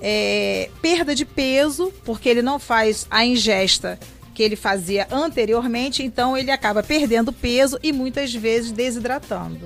É, 0.05 0.69
perda 0.83 1.15
de 1.15 1.25
peso, 1.25 1.93
porque 2.05 2.29
ele 2.29 2.43
não 2.43 2.59
faz 2.59 3.07
a 3.09 3.25
ingesta 3.25 3.99
que 4.35 4.43
ele 4.43 4.57
fazia 4.57 5.07
anteriormente, 5.13 6.03
então 6.03 6.37
ele 6.37 6.51
acaba 6.51 6.83
perdendo 6.83 7.33
peso 7.33 7.79
e 7.83 7.93
muitas 7.93 8.35
vezes 8.35 8.73
desidratando. 8.73 9.61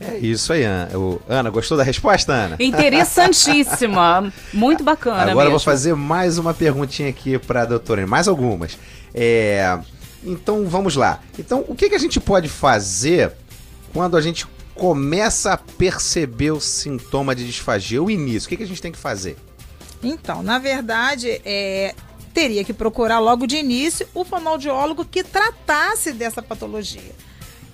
É 0.00 0.16
isso 0.18 0.52
aí, 0.52 0.62
Ana. 0.62 0.96
O- 0.98 1.20
Ana, 1.28 1.48
gostou 1.50 1.76
da 1.76 1.82
resposta, 1.82 2.32
Ana? 2.32 2.56
Interessantíssima. 2.60 4.32
Muito 4.52 4.84
bacana. 4.84 5.22
Agora 5.22 5.46
eu 5.46 5.50
vou 5.50 5.52
mesmo. 5.52 5.60
fazer 5.60 5.94
mais 5.94 6.38
uma 6.38 6.52
perguntinha 6.54 7.08
aqui 7.08 7.38
para 7.38 7.62
a 7.62 7.64
doutora, 7.64 8.06
mais 8.06 8.28
algumas. 8.28 8.78
É, 9.14 9.78
então 10.22 10.66
vamos 10.66 10.94
lá. 10.96 11.20
Então, 11.38 11.64
o 11.66 11.74
que, 11.74 11.88
que 11.88 11.94
a 11.94 11.98
gente 11.98 12.20
pode 12.20 12.48
fazer 12.48 13.32
quando 13.92 14.16
a 14.16 14.20
gente 14.20 14.46
começa 14.78 15.52
a 15.52 15.56
perceber 15.56 16.52
o 16.52 16.60
sintoma 16.60 17.34
de 17.34 17.44
disfagia, 17.44 18.02
o 18.02 18.10
início? 18.10 18.46
O 18.46 18.48
que, 18.48 18.56
que 18.56 18.62
a 18.62 18.66
gente 18.66 18.80
tem 18.80 18.92
que 18.92 18.98
fazer? 18.98 19.36
Então, 20.02 20.42
na 20.42 20.58
verdade, 20.58 21.42
é, 21.44 21.94
teria 22.32 22.62
que 22.62 22.72
procurar 22.72 23.18
logo 23.18 23.46
de 23.46 23.56
início 23.56 24.06
o 24.14 24.24
fonoaudiólogo 24.24 25.04
que 25.04 25.24
tratasse 25.24 26.12
dessa 26.12 26.40
patologia. 26.40 27.12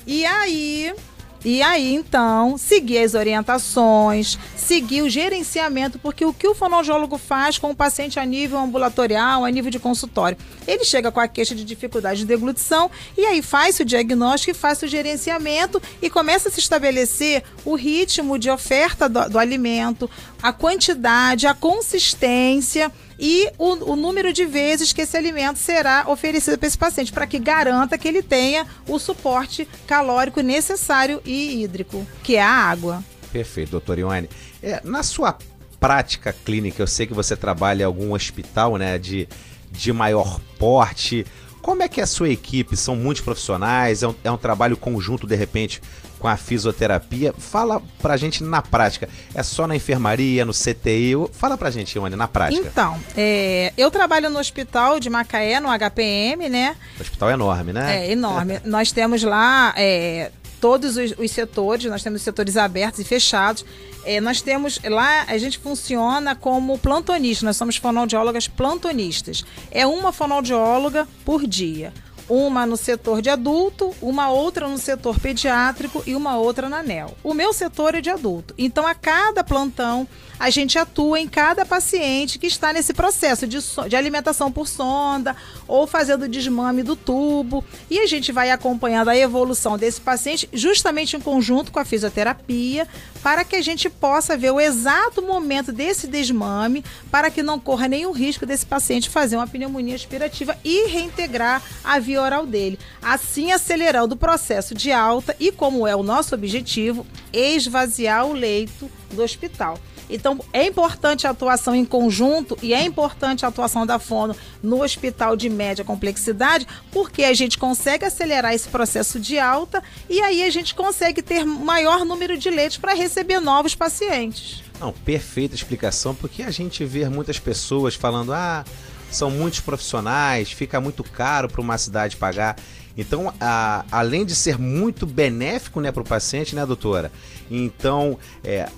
E 0.07 0.25
aí, 0.25 0.95
e 1.45 1.61
aí 1.61 1.95
então, 1.95 2.57
seguir 2.57 2.99
as 2.99 3.15
orientações, 3.15 4.39
seguir 4.57 5.03
o 5.03 5.11
gerenciamento, 5.11 5.99
porque 5.99 6.25
o 6.25 6.33
que 6.33 6.49
o 6.49 6.55
fonoaudiólogo 6.55 7.19
faz 7.19 7.59
com 7.59 7.71
o 7.71 7.75
paciente 7.75 8.19
a 8.19 8.25
nível 8.25 8.59
ambulatorial, 8.59 9.45
a 9.45 9.51
nível 9.51 9.71
de 9.71 9.79
consultório? 9.79 10.39
Ele 10.67 10.85
chega 10.85 11.13
com 11.13 11.21
a 11.21 11.29
queixa 11.29 11.55
de 11.55 11.63
dificuldade 11.63 12.21
de 12.21 12.27
deglutição 12.27 12.91
e 13.17 13.27
aí 13.27 13.43
faz 13.43 13.79
o 13.79 13.85
diagnóstico 13.85 14.53
e 14.53 14.55
faz 14.55 14.83
o 14.83 14.87
gerenciamento 14.87 15.83
e 16.01 16.09
começa 16.09 16.49
a 16.49 16.53
se 16.53 16.61
estabelecer 16.61 17.43
o 17.65 17.75
ritmo 17.75 18.39
de 18.39 18.49
oferta 18.49 19.09
do, 19.09 19.29
do 19.29 19.39
alimento, 19.39 20.09
a 20.43 20.53
quantidade, 20.53 21.47
a 21.47 21.53
consistência 21.53 22.91
e 23.19 23.51
o, 23.59 23.93
o 23.93 23.97
número 23.97 24.33
de 24.33 24.45
vezes 24.45 24.93
que 24.93 25.03
esse 25.03 25.17
alimento 25.17 25.59
será 25.59 26.05
oferecido 26.09 26.59
para 26.59 26.67
esse 26.67 26.79
paciente, 26.79 27.13
para 27.13 27.27
que 27.27 27.39
garanta 27.39 27.99
que 27.99 28.09
ele 28.09 28.23
tenha 28.23 28.67
o 28.89 28.99
suporte 28.99 29.69
calórico 29.87 30.41
necessário 30.41 31.21
e 31.25 31.63
hídrico, 31.63 32.07
que 32.23 32.37
é 32.37 32.43
a 32.43 32.49
água. 32.49 33.03
Perfeito, 33.33 33.71
doutor 33.71 33.99
Ione. 33.99 34.29
É, 34.63 34.81
na 34.85 35.03
sua 35.03 35.37
prática 35.81 36.35
clínica, 36.45 36.83
eu 36.83 36.87
sei 36.87 37.07
que 37.07 37.15
você 37.15 37.37
trabalha 37.37 37.83
em 37.83 37.87
algum 37.87 38.15
hospital 38.15 38.77
né, 38.77 38.99
de, 38.99 39.29
de 39.71 39.93
maior 39.93 40.41
porte. 40.59 41.27
Como 41.61 41.83
é 41.83 41.89
que 41.89 42.01
é 42.01 42.05
a 42.05 42.07
sua 42.07 42.29
equipe? 42.29 42.77
São 42.77 42.95
muitos 42.95 43.23
profissionais? 43.23 44.03
É 44.03 44.09
um, 44.09 44.15
é 44.25 44.31
um 44.31 44.37
trabalho 44.37 44.77
conjunto, 44.77 45.27
de 45.27 45.35
repente, 45.35 45.83
com 46.25 46.29
a 46.29 46.39
fisioterapia? 46.39 47.35
Fala 47.37 47.83
pra 48.01 48.17
gente 48.17 48.43
na 48.43 48.63
prática. 48.63 49.07
É 49.35 49.43
só 49.43 49.67
na 49.67 49.77
enfermaria, 49.77 50.43
no 50.43 50.55
CTI? 50.55 51.13
Fala 51.35 51.59
pra 51.59 51.71
gente, 51.71 51.95
Ione, 51.97 52.17
na 52.17 52.27
prática. 52.27 52.67
Então, 52.67 52.99
é, 53.15 53.75
eu 53.77 53.91
trabalho 53.91 54.31
no 54.31 54.39
hospital 54.39 54.99
de 54.99 55.11
Macaé, 55.11 55.61
no 55.61 55.69
HPM, 55.69 56.49
né? 56.49 56.77
O 56.99 57.03
hospital 57.03 57.29
é 57.29 57.33
enorme, 57.35 57.75
né? 57.75 58.07
É 58.07 58.13
enorme. 58.13 58.59
nós 58.65 58.91
temos 58.91 59.23
lá 59.23 59.75
é, 59.77 60.31
todos 60.63 60.97
os, 60.97 61.13
os 61.19 61.31
setores, 61.31 61.91
nós 61.91 62.03
temos 62.03 62.23
setores 62.23 62.57
abertos 62.57 63.01
e 63.01 63.05
fechados. 63.05 63.63
É, 64.03 64.19
nós 64.19 64.41
temos 64.41 64.81
lá, 64.83 65.27
a 65.29 65.37
gente 65.37 65.59
funciona 65.59 66.35
como 66.35 66.79
plantonista, 66.79 67.45
nós 67.45 67.59
somos 67.59 67.77
fonoaudiólogas 67.77 68.49
plantonistas. 68.49 69.45
É 69.71 69.87
uma 69.87 70.11
fonoaudióloga 70.11 71.07
por 71.23 71.47
dia. 71.47 71.93
Uma 72.29 72.65
no 72.65 72.77
setor 72.77 73.21
de 73.21 73.29
adulto, 73.29 73.95
uma 74.01 74.31
outra 74.31 74.67
no 74.67 74.79
setor 74.79 75.21
pediátrico 75.21 76.03
e 76.07 76.15
uma 76.17 76.37
outra 76.39 76.69
na 76.71 76.83
NEL. 76.83 77.15
O 77.23 77.35
meu 77.35 77.53
setor 77.53 77.95
é 77.95 78.01
de 78.01 78.09
adulto. 78.09 78.55
Então, 78.57 78.87
a 78.87 78.95
cada 78.95 79.45
plantão, 79.45 80.09
a 80.39 80.49
gente 80.49 80.79
atua 80.79 81.21
em 81.21 81.29
cada 81.29 81.67
paciente 81.67 82.39
que 82.39 82.47
está 82.47 82.73
nesse 82.73 82.95
processo 82.95 83.47
de, 83.47 83.61
so- 83.61 83.87
de 83.89 83.95
alimentação 83.95 84.51
por 84.51 84.67
sonda 84.67 85.37
ou 85.69 85.87
fazendo 85.87 86.27
desmame 86.27 86.83
do 86.83 86.97
tubo. 86.97 87.63
E 87.91 88.01
a 88.01 88.07
gente 88.07 88.33
vai 88.33 88.51
acompanhando 88.51 89.09
a 89.11 89.17
evolução 89.17 89.77
desse 89.77 90.01
paciente, 90.01 90.49
justamente 90.53 91.17
em 91.17 91.21
conjunto 91.21 91.71
com 91.71 91.79
a 91.79 91.85
fisioterapia, 91.85 92.89
para 93.25 93.43
que 93.43 93.57
a 93.57 93.63
gente 93.63 93.89
possa 93.89 94.37
ver 94.37 94.51
o 94.51 94.61
exato 94.61 95.23
momento 95.23 95.73
desse 95.73 96.07
desmame, 96.07 96.85
para 97.11 97.31
que 97.31 97.43
não 97.43 97.59
corra 97.59 97.89
nenhum 97.89 98.13
risco 98.13 98.45
desse 98.45 98.67
paciente 98.67 99.09
fazer 99.09 99.37
uma 99.37 99.47
pneumonia 99.47 99.95
aspirativa 99.95 100.55
e 100.63 100.89
reintegrar 100.89 101.63
a 101.83 101.99
via 101.99 102.21
oral 102.21 102.45
dele. 102.45 102.79
Assim, 103.01 103.51
acelerando 103.51 104.15
o 104.15 104.19
processo 104.19 104.75
de 104.75 104.93
alta 104.93 105.35
e, 105.41 105.51
como 105.51 105.87
é 105.87 105.97
o 105.97 106.03
nosso 106.03 106.35
objetivo, 106.35 107.07
esvaziar 107.33 108.27
o 108.27 108.35
leito 108.35 108.91
do 109.11 109.23
hospital. 109.23 109.79
Então, 110.09 110.39
é 110.53 110.67
importante 110.67 111.27
a 111.27 111.31
atuação 111.31 111.75
em 111.75 111.85
conjunto 111.85 112.57
e 112.63 112.75
é 112.75 112.83
importante 112.85 113.45
a 113.45 113.49
atuação 113.49 113.87
da 113.87 113.99
Fono 113.99 114.37
no 114.63 114.83
hospital 114.83 115.37
de 115.37 115.49
média 115.49 115.85
complexidade, 115.85 116.67
porque 116.93 117.25
a 117.25 117.33
gente 117.35 117.57
consegue 117.59 118.05
acelerar 118.05 118.53
esse 118.53 118.69
processo 118.69 119.19
de 119.19 119.39
alta 119.39 119.83
e 120.09 120.21
aí 120.21 120.43
a 120.45 120.51
gente 120.51 120.75
consegue 120.75 121.23
ter 121.23 121.45
maior 121.45 122.05
número 122.05 122.37
de 122.37 122.51
leitos 122.51 122.77
para 122.79 122.95
receber 122.95 123.41
novos 123.41 123.75
pacientes. 123.75 124.63
Não, 124.79 124.93
perfeita 124.93 125.55
explicação, 125.55 126.15
porque 126.15 126.43
a 126.43 126.51
gente 126.51 126.85
vê 126.85 127.09
muitas 127.09 127.39
pessoas 127.39 127.95
falando, 127.95 128.33
ah, 128.33 128.65
são 129.11 129.31
muitos 129.31 129.61
profissionais, 129.61 130.51
fica 130.51 130.81
muito 130.81 131.03
caro 131.05 131.49
para 131.49 131.61
uma 131.61 131.79
cidade 131.79 132.17
pagar. 132.17 132.57
Então, 132.97 133.33
a- 133.41 133.85
além 133.91 134.25
de 134.25 134.35
ser 134.35 134.59
muito 134.59 135.07
benéfico 135.07 135.81
né, 135.81 135.91
para 135.91 136.03
o 136.03 136.05
paciente, 136.05 136.55
né, 136.55 136.65
doutora? 136.67 137.11
Então, 137.51 138.19
é, 138.43 138.69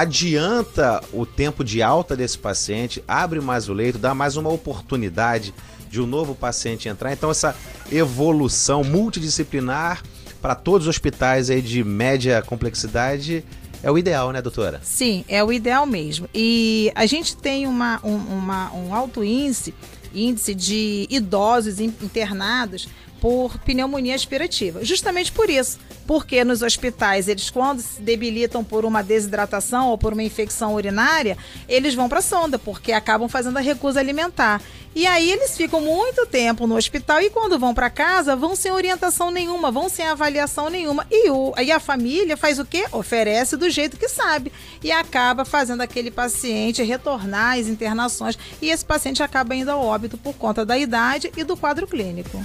adianta 0.00 1.02
o 1.12 1.24
tempo 1.24 1.64
de 1.64 1.82
alta 1.82 2.14
desse 2.16 2.38
paciente, 2.38 3.02
abre 3.08 3.40
mais 3.40 3.68
o 3.68 3.72
leito, 3.72 3.98
dá 3.98 4.14
mais 4.14 4.36
uma 4.36 4.50
oportunidade 4.50 5.54
de 5.90 6.00
um 6.00 6.06
novo 6.06 6.34
paciente 6.34 6.88
entrar. 6.88 7.12
Então, 7.12 7.30
essa 7.30 7.56
evolução 7.90 8.84
multidisciplinar 8.84 10.02
para 10.42 10.54
todos 10.54 10.86
os 10.86 10.90
hospitais 10.96 11.48
aí 11.50 11.62
de 11.62 11.82
média 11.82 12.42
complexidade 12.42 13.42
é 13.82 13.90
o 13.90 13.96
ideal, 13.98 14.32
né, 14.32 14.42
doutora? 14.42 14.80
Sim, 14.82 15.24
é 15.28 15.42
o 15.42 15.52
ideal 15.52 15.86
mesmo. 15.86 16.28
E 16.34 16.92
a 16.94 17.06
gente 17.06 17.36
tem 17.36 17.66
uma, 17.66 18.00
um, 18.04 18.16
uma- 18.16 18.72
um 18.74 18.94
alto 18.94 19.22
índice, 19.24 19.74
índice 20.14 20.54
de 20.54 21.06
idosos 21.10 21.80
in- 21.80 21.92
internados 22.02 22.88
por 23.20 23.58
pneumonia 23.60 24.14
aspirativa. 24.14 24.84
Justamente 24.84 25.32
por 25.32 25.48
isso, 25.48 25.78
porque 26.06 26.44
nos 26.44 26.62
hospitais, 26.62 27.28
eles 27.28 27.50
quando 27.50 27.80
se 27.80 28.00
debilitam 28.00 28.62
por 28.62 28.84
uma 28.84 29.02
desidratação 29.02 29.88
ou 29.88 29.98
por 29.98 30.12
uma 30.12 30.22
infecção 30.22 30.74
urinária, 30.74 31.36
eles 31.68 31.94
vão 31.94 32.08
para 32.08 32.20
a 32.20 32.22
sonda, 32.22 32.58
porque 32.58 32.92
acabam 32.92 33.28
fazendo 33.28 33.56
a 33.56 33.60
recusa 33.60 34.00
alimentar. 34.00 34.62
E 34.94 35.06
aí 35.06 35.30
eles 35.30 35.54
ficam 35.54 35.82
muito 35.82 36.24
tempo 36.24 36.66
no 36.66 36.74
hospital 36.74 37.20
e 37.20 37.28
quando 37.28 37.58
vão 37.58 37.74
para 37.74 37.90
casa 37.90 38.34
vão 38.34 38.56
sem 38.56 38.72
orientação 38.72 39.30
nenhuma, 39.30 39.70
vão 39.70 39.90
sem 39.90 40.06
avaliação 40.06 40.70
nenhuma. 40.70 41.06
E, 41.10 41.28
o, 41.28 41.52
e 41.62 41.70
a 41.70 41.78
família 41.78 42.34
faz 42.34 42.58
o 42.58 42.64
quê? 42.64 42.86
Oferece 42.90 43.58
do 43.58 43.68
jeito 43.68 43.98
que 43.98 44.08
sabe. 44.08 44.50
E 44.82 44.90
acaba 44.90 45.44
fazendo 45.44 45.82
aquele 45.82 46.10
paciente 46.10 46.82
retornar 46.82 47.58
às 47.58 47.66
internações. 47.66 48.38
E 48.62 48.70
esse 48.70 48.86
paciente 48.86 49.22
acaba 49.22 49.54
indo 49.54 49.70
ao 49.70 49.84
óbito 49.84 50.16
por 50.16 50.34
conta 50.34 50.64
da 50.64 50.78
idade 50.78 51.30
e 51.36 51.44
do 51.44 51.58
quadro 51.58 51.86
clínico 51.86 52.42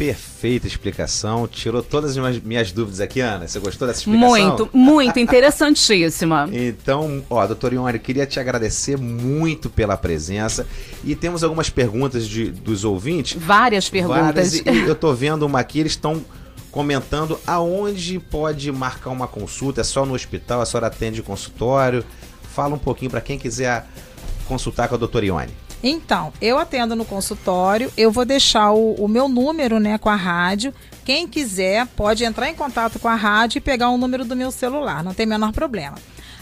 perfeita 0.00 0.66
explicação. 0.66 1.46
Tirou 1.46 1.82
todas 1.82 2.16
as 2.16 2.38
minhas 2.38 2.72
dúvidas 2.72 3.00
aqui, 3.00 3.20
Ana. 3.20 3.46
Você 3.46 3.58
gostou 3.58 3.86
dessa 3.86 4.00
explicação? 4.00 4.28
Muito, 4.30 4.70
muito 4.72 5.20
interessantíssima. 5.20 6.48
então, 6.50 7.22
ó, 7.28 7.46
doutor 7.46 7.74
Ione, 7.74 7.98
queria 7.98 8.24
te 8.24 8.40
agradecer 8.40 8.96
muito 8.96 9.68
pela 9.68 9.98
presença. 9.98 10.66
E 11.04 11.14
temos 11.14 11.44
algumas 11.44 11.68
perguntas 11.68 12.26
de, 12.26 12.50
dos 12.50 12.82
ouvintes. 12.82 13.36
Várias 13.38 13.90
perguntas. 13.90 14.24
Várias, 14.24 14.54
e, 14.54 14.88
eu 14.88 14.94
tô 14.94 15.12
vendo 15.12 15.42
uma 15.42 15.60
aqui, 15.60 15.80
eles 15.80 15.92
estão 15.92 16.24
comentando 16.70 17.38
aonde 17.46 18.18
pode 18.18 18.72
marcar 18.72 19.10
uma 19.10 19.28
consulta. 19.28 19.82
É 19.82 19.84
só 19.84 20.06
no 20.06 20.14
hospital? 20.14 20.62
A 20.62 20.66
senhora 20.66 20.86
atende 20.86 21.22
consultório? 21.22 22.02
Fala 22.54 22.74
um 22.74 22.78
pouquinho 22.78 23.10
para 23.10 23.20
quem 23.20 23.38
quiser 23.38 23.86
consultar 24.48 24.88
com 24.88 24.94
a 24.94 24.98
doutora 24.98 25.26
Ione. 25.26 25.52
Então, 25.82 26.32
eu 26.40 26.58
atendo 26.58 26.94
no 26.94 27.04
consultório, 27.04 27.90
eu 27.96 28.10
vou 28.10 28.24
deixar 28.24 28.72
o, 28.72 28.94
o, 28.94 29.08
meu 29.08 29.28
número 29.28 29.80
né, 29.80 29.96
com 29.96 30.10
a 30.10 30.16
rádio. 30.16 30.74
Quem 31.04 31.26
quiser 31.26 31.86
pode 31.88 32.22
entrar 32.22 32.50
em 32.50 32.54
contato 32.54 32.98
com 32.98 33.08
a 33.08 33.14
rádio 33.14 33.58
e 33.58 33.62
pegar 33.62 33.88
o 33.88 33.96
número 33.96 34.24
do 34.24 34.36
meu 34.36 34.50
celular, 34.50 35.02
não 35.02 35.14
tem 35.14 35.24
menor 35.24 35.52
problema. 35.52 35.96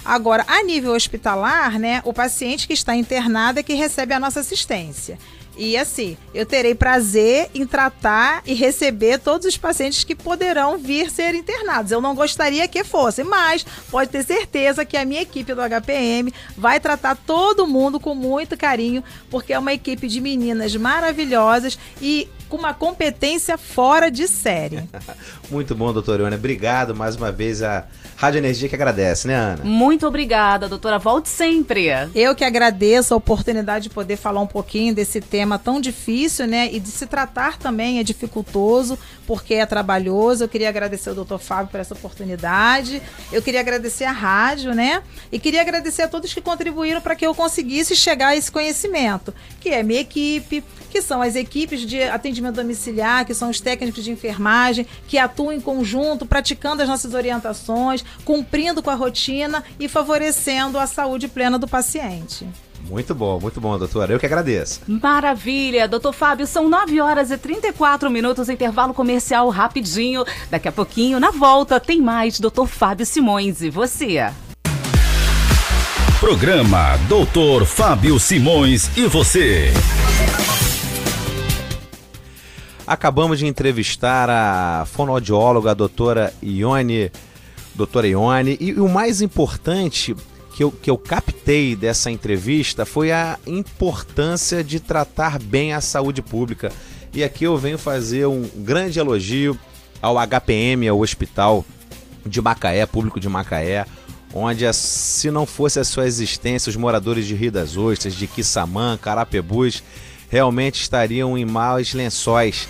Agora, 0.04 0.44
a 0.48 0.62
nível 0.62 0.92
hospitalar, 0.92 1.78
né, 1.78 2.00
o 2.04 2.12
paciente 2.12 2.66
que 2.66 2.72
está 2.72 2.96
internado 2.96 3.60
é 3.60 3.62
que 3.62 3.74
recebe 3.74 4.14
a 4.14 4.20
nossa 4.20 4.40
assistência. 4.40 5.18
E 5.58 5.76
assim, 5.76 6.16
eu 6.32 6.46
terei 6.46 6.72
prazer 6.72 7.50
em 7.52 7.66
tratar 7.66 8.42
e 8.46 8.54
receber 8.54 9.18
todos 9.18 9.44
os 9.44 9.56
pacientes 9.56 10.04
que 10.04 10.14
poderão 10.14 10.78
vir 10.78 11.10
ser 11.10 11.34
internados. 11.34 11.90
Eu 11.90 12.00
não 12.00 12.14
gostaria 12.14 12.68
que 12.68 12.84
fossem, 12.84 13.24
mas 13.24 13.66
pode 13.90 14.08
ter 14.08 14.22
certeza 14.22 14.84
que 14.84 14.96
a 14.96 15.04
minha 15.04 15.22
equipe 15.22 15.52
do 15.52 15.60
HPM 15.60 16.32
vai 16.56 16.78
tratar 16.78 17.16
todo 17.16 17.66
mundo 17.66 17.98
com 17.98 18.14
muito 18.14 18.56
carinho, 18.56 19.02
porque 19.28 19.52
é 19.52 19.58
uma 19.58 19.72
equipe 19.72 20.06
de 20.06 20.20
meninas 20.20 20.76
maravilhosas 20.76 21.76
e 22.00 22.28
com 22.48 22.56
uma 22.56 22.74
competência 22.74 23.58
fora 23.58 24.10
de 24.10 24.26
série. 24.26 24.88
Muito 25.50 25.74
bom, 25.74 25.92
doutora 25.92 26.22
Ione. 26.22 26.36
Obrigado 26.36 26.94
mais 26.94 27.16
uma 27.16 27.30
vez 27.30 27.62
a 27.62 27.84
Rádio 28.16 28.38
Energia 28.38 28.68
que 28.68 28.74
agradece, 28.74 29.28
né, 29.28 29.34
Ana? 29.34 29.64
Muito 29.64 30.04
obrigada, 30.04 30.68
doutora. 30.68 30.98
Volte 30.98 31.28
sempre. 31.28 31.86
Eu 32.14 32.34
que 32.34 32.44
agradeço 32.44 33.14
a 33.14 33.16
oportunidade 33.16 33.84
de 33.84 33.90
poder 33.90 34.16
falar 34.16 34.40
um 34.40 34.46
pouquinho 34.46 34.92
desse 34.92 35.20
tema 35.20 35.56
tão 35.56 35.80
difícil, 35.80 36.46
né? 36.48 36.68
E 36.72 36.80
de 36.80 36.88
se 36.88 37.06
tratar 37.06 37.58
também 37.58 38.00
é 38.00 38.02
dificultoso, 38.02 38.98
porque 39.24 39.54
é 39.54 39.64
trabalhoso. 39.64 40.42
Eu 40.42 40.48
queria 40.48 40.68
agradecer 40.68 41.10
ao 41.10 41.14
doutor 41.14 41.38
Fábio 41.38 41.70
por 41.70 41.78
essa 41.78 41.94
oportunidade. 41.94 43.00
Eu 43.30 43.40
queria 43.40 43.60
agradecer 43.60 44.04
a 44.04 44.12
rádio, 44.12 44.74
né? 44.74 45.00
E 45.30 45.38
queria 45.38 45.60
agradecer 45.60 46.02
a 46.02 46.08
todos 46.08 46.34
que 46.34 46.40
contribuíram 46.40 47.00
para 47.00 47.14
que 47.14 47.24
eu 47.24 47.34
conseguisse 47.34 47.94
chegar 47.94 48.28
a 48.28 48.36
esse 48.36 48.50
conhecimento, 48.50 49.32
que 49.60 49.68
é 49.68 49.82
minha 49.84 50.00
equipe, 50.00 50.64
que 50.90 51.00
são 51.00 51.22
as 51.22 51.36
equipes 51.36 51.82
de 51.82 52.02
atendimento 52.02 52.37
domiciliar, 52.40 53.24
que 53.24 53.34
são 53.34 53.50
os 53.50 53.60
técnicos 53.60 54.02
de 54.02 54.10
enfermagem, 54.10 54.86
que 55.06 55.18
atuam 55.18 55.52
em 55.52 55.60
conjunto, 55.60 56.26
praticando 56.26 56.82
as 56.82 56.88
nossas 56.88 57.14
orientações, 57.14 58.04
cumprindo 58.24 58.82
com 58.82 58.90
a 58.90 58.94
rotina 58.94 59.62
e 59.78 59.88
favorecendo 59.88 60.78
a 60.78 60.86
saúde 60.86 61.28
plena 61.28 61.58
do 61.58 61.68
paciente. 61.68 62.46
Muito 62.88 63.14
bom, 63.14 63.38
muito 63.40 63.60
bom, 63.60 63.76
doutora. 63.76 64.12
Eu 64.12 64.18
que 64.18 64.26
agradeço. 64.26 64.80
Maravilha, 64.86 65.88
doutor 65.88 66.12
Fábio. 66.12 66.46
São 66.46 66.68
9 66.68 67.00
horas 67.00 67.30
e 67.30 67.36
34 67.36 68.10
minutos, 68.10 68.48
intervalo 68.48 68.94
comercial 68.94 69.48
rapidinho. 69.50 70.24
Daqui 70.50 70.68
a 70.68 70.72
pouquinho, 70.72 71.20
na 71.20 71.30
volta, 71.30 71.80
tem 71.80 72.00
mais 72.00 72.38
doutor 72.40 72.66
Fábio 72.66 73.04
Simões 73.04 73.60
e 73.60 73.70
você. 73.70 74.30
Programa 76.20 76.96
Doutor 77.08 77.64
Fábio 77.64 78.18
Simões 78.18 78.90
e 78.96 79.06
você. 79.06 79.72
Acabamos 82.88 83.38
de 83.38 83.46
entrevistar 83.46 84.30
a 84.30 84.86
fonoaudióloga, 84.86 85.72
a 85.72 85.74
doutora 85.74 86.32
Ione, 86.42 87.12
doutora 87.74 88.08
Ione, 88.08 88.56
e 88.58 88.72
o 88.80 88.88
mais 88.88 89.20
importante 89.20 90.16
que 90.54 90.64
eu, 90.64 90.72
que 90.72 90.90
eu 90.90 90.96
captei 90.96 91.76
dessa 91.76 92.10
entrevista 92.10 92.86
foi 92.86 93.12
a 93.12 93.38
importância 93.46 94.64
de 94.64 94.80
tratar 94.80 95.38
bem 95.38 95.74
a 95.74 95.82
saúde 95.82 96.22
pública. 96.22 96.72
E 97.12 97.22
aqui 97.22 97.44
eu 97.44 97.58
venho 97.58 97.76
fazer 97.76 98.24
um 98.24 98.48
grande 98.56 98.98
elogio 98.98 99.58
ao 100.00 100.16
HPM, 100.16 100.88
ao 100.88 100.98
Hospital 100.98 101.66
de 102.24 102.40
Macaé, 102.40 102.86
público 102.86 103.20
de 103.20 103.28
Macaé, 103.28 103.84
onde 104.32 104.64
se 104.72 105.30
não 105.30 105.44
fosse 105.44 105.78
a 105.78 105.84
sua 105.84 106.06
existência, 106.06 106.70
os 106.70 106.76
moradores 106.76 107.26
de 107.26 107.34
Rio 107.34 107.52
das 107.52 107.76
Ostras, 107.76 108.14
de 108.14 108.26
Quissamã, 108.26 108.96
Carapebus, 108.96 109.82
realmente 110.28 110.80
estariam 110.80 111.36
em 111.36 111.44
maus 111.44 111.94
lençóis, 111.94 112.68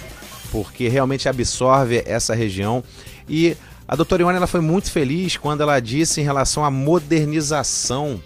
porque 0.50 0.88
realmente 0.88 1.28
absorve 1.28 2.02
essa 2.06 2.34
região. 2.34 2.82
E 3.28 3.56
a 3.86 3.96
doutora 3.96 4.22
Ione 4.22 4.36
ela 4.36 4.46
foi 4.46 4.60
muito 4.60 4.90
feliz 4.90 5.36
quando 5.36 5.62
ela 5.62 5.80
disse 5.80 6.20
em 6.20 6.24
relação 6.24 6.64
à 6.64 6.70
modernização 6.70 8.20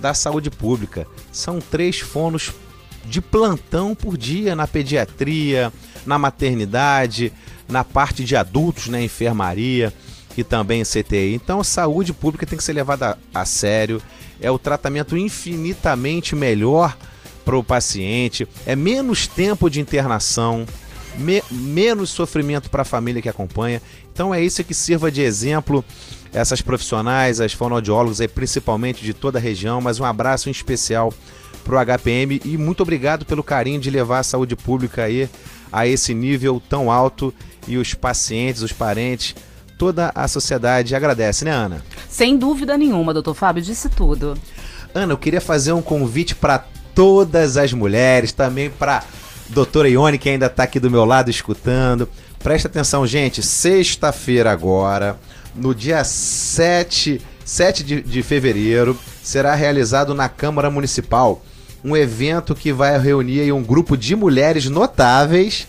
da 0.00 0.14
saúde 0.14 0.50
pública. 0.50 1.06
São 1.30 1.60
três 1.60 2.00
fonos 2.00 2.52
de 3.04 3.20
plantão 3.20 3.94
por 3.94 4.16
dia 4.16 4.56
na 4.56 4.66
pediatria, 4.66 5.72
na 6.06 6.18
maternidade, 6.18 7.32
na 7.68 7.84
parte 7.84 8.24
de 8.24 8.34
adultos, 8.34 8.88
na 8.88 9.00
enfermaria 9.00 9.92
e 10.36 10.42
também 10.42 10.80
em 10.80 10.84
CTI. 10.84 11.34
Então, 11.34 11.62
saúde 11.62 12.12
pública 12.12 12.46
tem 12.46 12.56
que 12.56 12.64
ser 12.64 12.72
levada 12.72 13.18
a 13.32 13.44
sério. 13.44 14.02
É 14.40 14.50
o 14.50 14.58
tratamento 14.58 15.16
infinitamente 15.16 16.34
melhor 16.34 16.96
para 17.44 17.56
o 17.56 17.64
paciente, 17.64 18.48
é 18.66 18.74
menos 18.74 19.26
tempo 19.26 19.68
de 19.68 19.80
internação, 19.80 20.66
me, 21.18 21.42
menos 21.50 22.10
sofrimento 22.10 22.70
para 22.70 22.82
a 22.82 22.84
família 22.84 23.20
que 23.20 23.28
acompanha. 23.28 23.80
Então 24.12 24.34
é 24.34 24.42
isso 24.42 24.64
que 24.64 24.74
sirva 24.74 25.10
de 25.10 25.22
exemplo 25.22 25.84
essas 26.32 26.60
profissionais, 26.60 27.40
as 27.40 27.52
fonoaudiólogos 27.52 28.20
aí, 28.20 28.28
principalmente 28.28 29.04
de 29.04 29.14
toda 29.14 29.38
a 29.38 29.42
região, 29.42 29.80
mas 29.80 30.00
um 30.00 30.04
abraço 30.04 30.48
em 30.48 30.52
especial 30.52 31.12
para 31.64 31.76
o 31.76 31.98
HPM 31.98 32.40
e 32.44 32.58
muito 32.58 32.82
obrigado 32.82 33.24
pelo 33.24 33.42
carinho 33.42 33.80
de 33.80 33.90
levar 33.90 34.18
a 34.18 34.24
saúde 34.24 34.54
pública 34.54 35.04
aí 35.04 35.28
a 35.72 35.86
esse 35.86 36.12
nível 36.12 36.62
tão 36.68 36.90
alto 36.90 37.32
e 37.66 37.76
os 37.76 37.94
pacientes, 37.94 38.62
os 38.62 38.72
parentes, 38.72 39.34
toda 39.78 40.12
a 40.14 40.28
sociedade 40.28 40.94
agradece, 40.94 41.44
né, 41.44 41.50
Ana? 41.50 41.84
Sem 42.08 42.36
dúvida 42.36 42.76
nenhuma, 42.76 43.14
doutor 43.14 43.34
Fábio, 43.34 43.62
disse 43.62 43.88
tudo. 43.88 44.36
Ana, 44.94 45.12
eu 45.12 45.18
queria 45.18 45.40
fazer 45.40 45.72
um 45.72 45.82
convite 45.82 46.34
para 46.34 46.64
todas 46.94 47.56
as 47.56 47.72
mulheres, 47.72 48.32
também 48.32 48.70
para 48.70 49.02
doutora 49.48 49.88
Ione, 49.88 50.18
que 50.18 50.28
ainda 50.28 50.46
está 50.46 50.62
aqui 50.62 50.78
do 50.78 50.90
meu 50.90 51.04
lado 51.04 51.30
escutando. 51.30 52.08
Presta 52.42 52.68
atenção, 52.68 53.06
gente, 53.06 53.42
sexta-feira 53.42 54.50
agora, 54.50 55.18
no 55.54 55.74
dia 55.74 56.04
7, 56.04 57.20
7 57.44 57.82
de, 57.82 58.02
de 58.02 58.22
fevereiro, 58.22 58.98
será 59.22 59.54
realizado 59.54 60.14
na 60.14 60.28
Câmara 60.28 60.70
Municipal 60.70 61.42
um 61.84 61.96
evento 61.96 62.54
que 62.54 62.72
vai 62.72 62.98
reunir 62.98 63.52
um 63.52 63.62
grupo 63.62 63.96
de 63.96 64.16
mulheres 64.16 64.66
notáveis. 64.66 65.66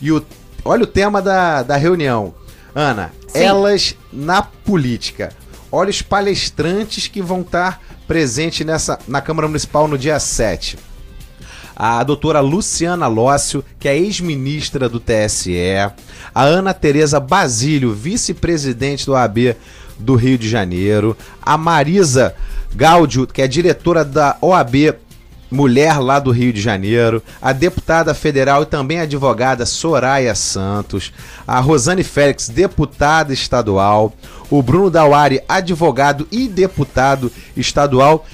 E 0.00 0.10
o, 0.10 0.24
olha 0.64 0.84
o 0.84 0.86
tema 0.86 1.20
da, 1.20 1.62
da 1.62 1.76
reunião. 1.76 2.34
Ana, 2.74 3.12
Sim. 3.28 3.38
elas 3.40 3.94
na 4.12 4.40
política. 4.40 5.30
Olha 5.70 5.90
os 5.90 6.00
palestrantes 6.00 7.06
que 7.06 7.20
vão 7.20 7.42
estar 7.42 7.82
presentes 8.08 8.66
nessa, 8.66 8.98
na 9.06 9.20
Câmara 9.20 9.46
Municipal 9.46 9.86
no 9.86 9.96
dia 9.96 10.18
7 10.18 10.78
a 11.80 12.02
doutora 12.02 12.40
Luciana 12.40 13.06
Lócio, 13.06 13.64
que 13.78 13.86
é 13.86 13.96
ex-ministra 13.96 14.88
do 14.88 14.98
TSE, 14.98 15.54
a 16.34 16.42
Ana 16.42 16.74
Tereza 16.74 17.20
Basílio, 17.20 17.94
vice-presidente 17.94 19.06
do 19.06 19.14
AB 19.14 19.54
do 19.96 20.16
Rio 20.16 20.36
de 20.36 20.48
Janeiro, 20.48 21.16
a 21.40 21.56
Marisa 21.56 22.34
Gáudio, 22.74 23.28
que 23.28 23.40
é 23.40 23.46
diretora 23.46 24.04
da 24.04 24.36
OAB 24.40 24.94
mulher 25.50 25.98
lá 25.98 26.18
do 26.18 26.30
Rio 26.30 26.52
de 26.52 26.60
Janeiro, 26.60 27.22
a 27.40 27.52
deputada 27.52 28.14
federal 28.14 28.62
e 28.62 28.66
também 28.66 29.00
advogada 29.00 29.64
Soraya 29.64 30.34
Santos, 30.34 31.12
a 31.46 31.60
Rosane 31.60 32.04
Félix, 32.04 32.48
deputada 32.48 33.32
estadual, 33.32 34.12
o 34.50 34.62
Bruno 34.62 34.90
Dauari, 34.90 35.40
advogado 35.48 36.26
e 36.30 36.48
deputado 36.48 37.32
estadual. 37.56 38.26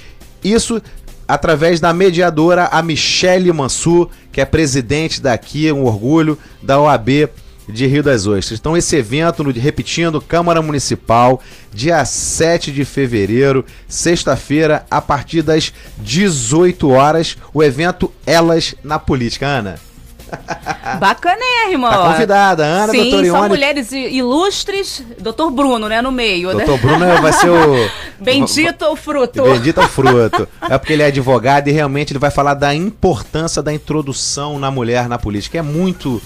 Isso 0.43 0.81
através 1.27 1.79
da 1.79 1.93
mediadora 1.93 2.65
a 2.71 2.81
Michele 2.81 3.51
Mansur, 3.51 4.09
que 4.31 4.39
é 4.39 4.45
presidente 4.45 5.21
daqui, 5.21 5.71
um 5.71 5.85
orgulho 5.85 6.37
da 6.61 6.79
OAB 6.79 7.29
de 7.67 7.85
Rio 7.87 8.03
das 8.03 8.27
Ostras. 8.27 8.59
Então, 8.59 8.75
esse 8.77 8.95
evento, 8.95 9.43
repetindo, 9.51 10.21
Câmara 10.21 10.61
Municipal, 10.61 11.41
dia 11.73 12.03
7 12.03 12.71
de 12.71 12.85
fevereiro, 12.85 13.65
sexta-feira, 13.87 14.85
a 14.89 15.01
partir 15.01 15.41
das 15.41 15.73
18 15.97 16.89
horas, 16.89 17.37
o 17.53 17.63
evento 17.63 18.11
Elas 18.25 18.75
na 18.83 18.99
Política. 18.99 19.47
Ana, 19.47 19.79
Bacanérrimo. 20.99 21.89
tá 21.89 22.01
ó. 22.01 22.11
convidada. 22.11 22.63
Ana, 22.63 22.91
Sim, 22.91 23.09
doutora 23.09 23.25
são 23.25 23.47
mulheres 23.47 23.91
ilustres. 23.91 25.03
Doutor 25.19 25.51
Bruno, 25.51 25.87
né, 25.87 26.01
no 26.01 26.11
meio, 26.11 26.53
né? 26.53 26.65
Doutor 26.65 26.79
Bruno 26.79 27.21
vai 27.21 27.33
ser 27.33 27.49
o... 27.49 27.89
Bendito 28.19 28.85
o 28.85 28.95
fruto. 28.95 29.43
Bendito 29.43 29.81
é 29.81 29.85
o 29.85 29.89
fruto. 29.89 30.47
É 30.67 30.77
porque 30.77 30.93
ele 30.93 31.03
é 31.03 31.07
advogado 31.07 31.67
e 31.67 31.71
realmente 31.71 32.11
ele 32.11 32.19
vai 32.19 32.31
falar 32.31 32.53
da 32.53 32.73
importância 32.73 33.61
da 33.61 33.71
introdução 33.71 34.57
na 34.57 34.71
mulher 34.71 35.07
na 35.07 35.17
política. 35.17 35.59
É 35.59 35.61
muito 35.61 36.21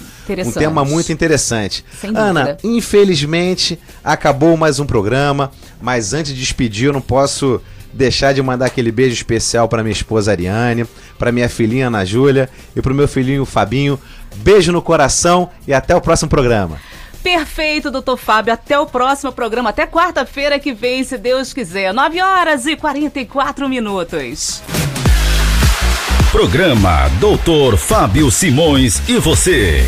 um 0.45 0.51
tema 0.51 0.85
muito 0.85 1.11
interessante. 1.11 1.83
Ana, 2.15 2.57
infelizmente 2.63 3.79
acabou 4.03 4.55
mais 4.55 4.79
um 4.79 4.85
programa, 4.85 5.51
mas 5.81 6.13
antes 6.13 6.33
de 6.33 6.39
despedir 6.39 6.87
eu 6.87 6.93
não 6.93 7.01
posso 7.01 7.61
deixar 7.93 8.34
de 8.34 8.41
mandar 8.41 8.67
aquele 8.67 8.91
beijo 8.91 9.13
especial 9.13 9.67
para 9.67 9.84
minha 9.84 9.93
esposa 9.93 10.32
Ariane, 10.32 10.86
para 11.17 11.32
minha 11.32 11.49
filhinha 11.49 11.88
Ana 11.88 12.06
Júlia 12.06 12.49
e 12.75 12.82
pro 12.82 12.93
meu 12.93 13.08
filhinho 13.08 13.45
Fabinho. 13.45 13.99
Beijo 14.38 14.71
no 14.71 14.82
coração 14.82 15.49
e 15.67 15.73
até 15.73 15.95
o 15.95 16.02
próximo 16.02 16.30
programa. 16.30 16.80
Perfeito, 17.21 17.91
doutor 17.91 18.17
Fábio. 18.17 18.54
Até 18.54 18.80
o 18.80 18.86
próximo 18.86 19.32
programa. 19.32 19.71
Até 19.71 19.86
quarta-feira 19.86 20.58
que 20.58 20.73
vem, 20.73 21.04
se 21.04 21.17
Deus 21.17 21.52
quiser. 21.52 21.93
9 21.93 22.21
horas 22.21 22.65
e 22.65 22.75
44 22.75 23.67
minutos. 23.67 24.62
Programa 26.32 27.10
Doutor 27.19 27.75
Fábio 27.75 28.30
Simões 28.30 29.02
e 29.10 29.17
você. 29.17 29.84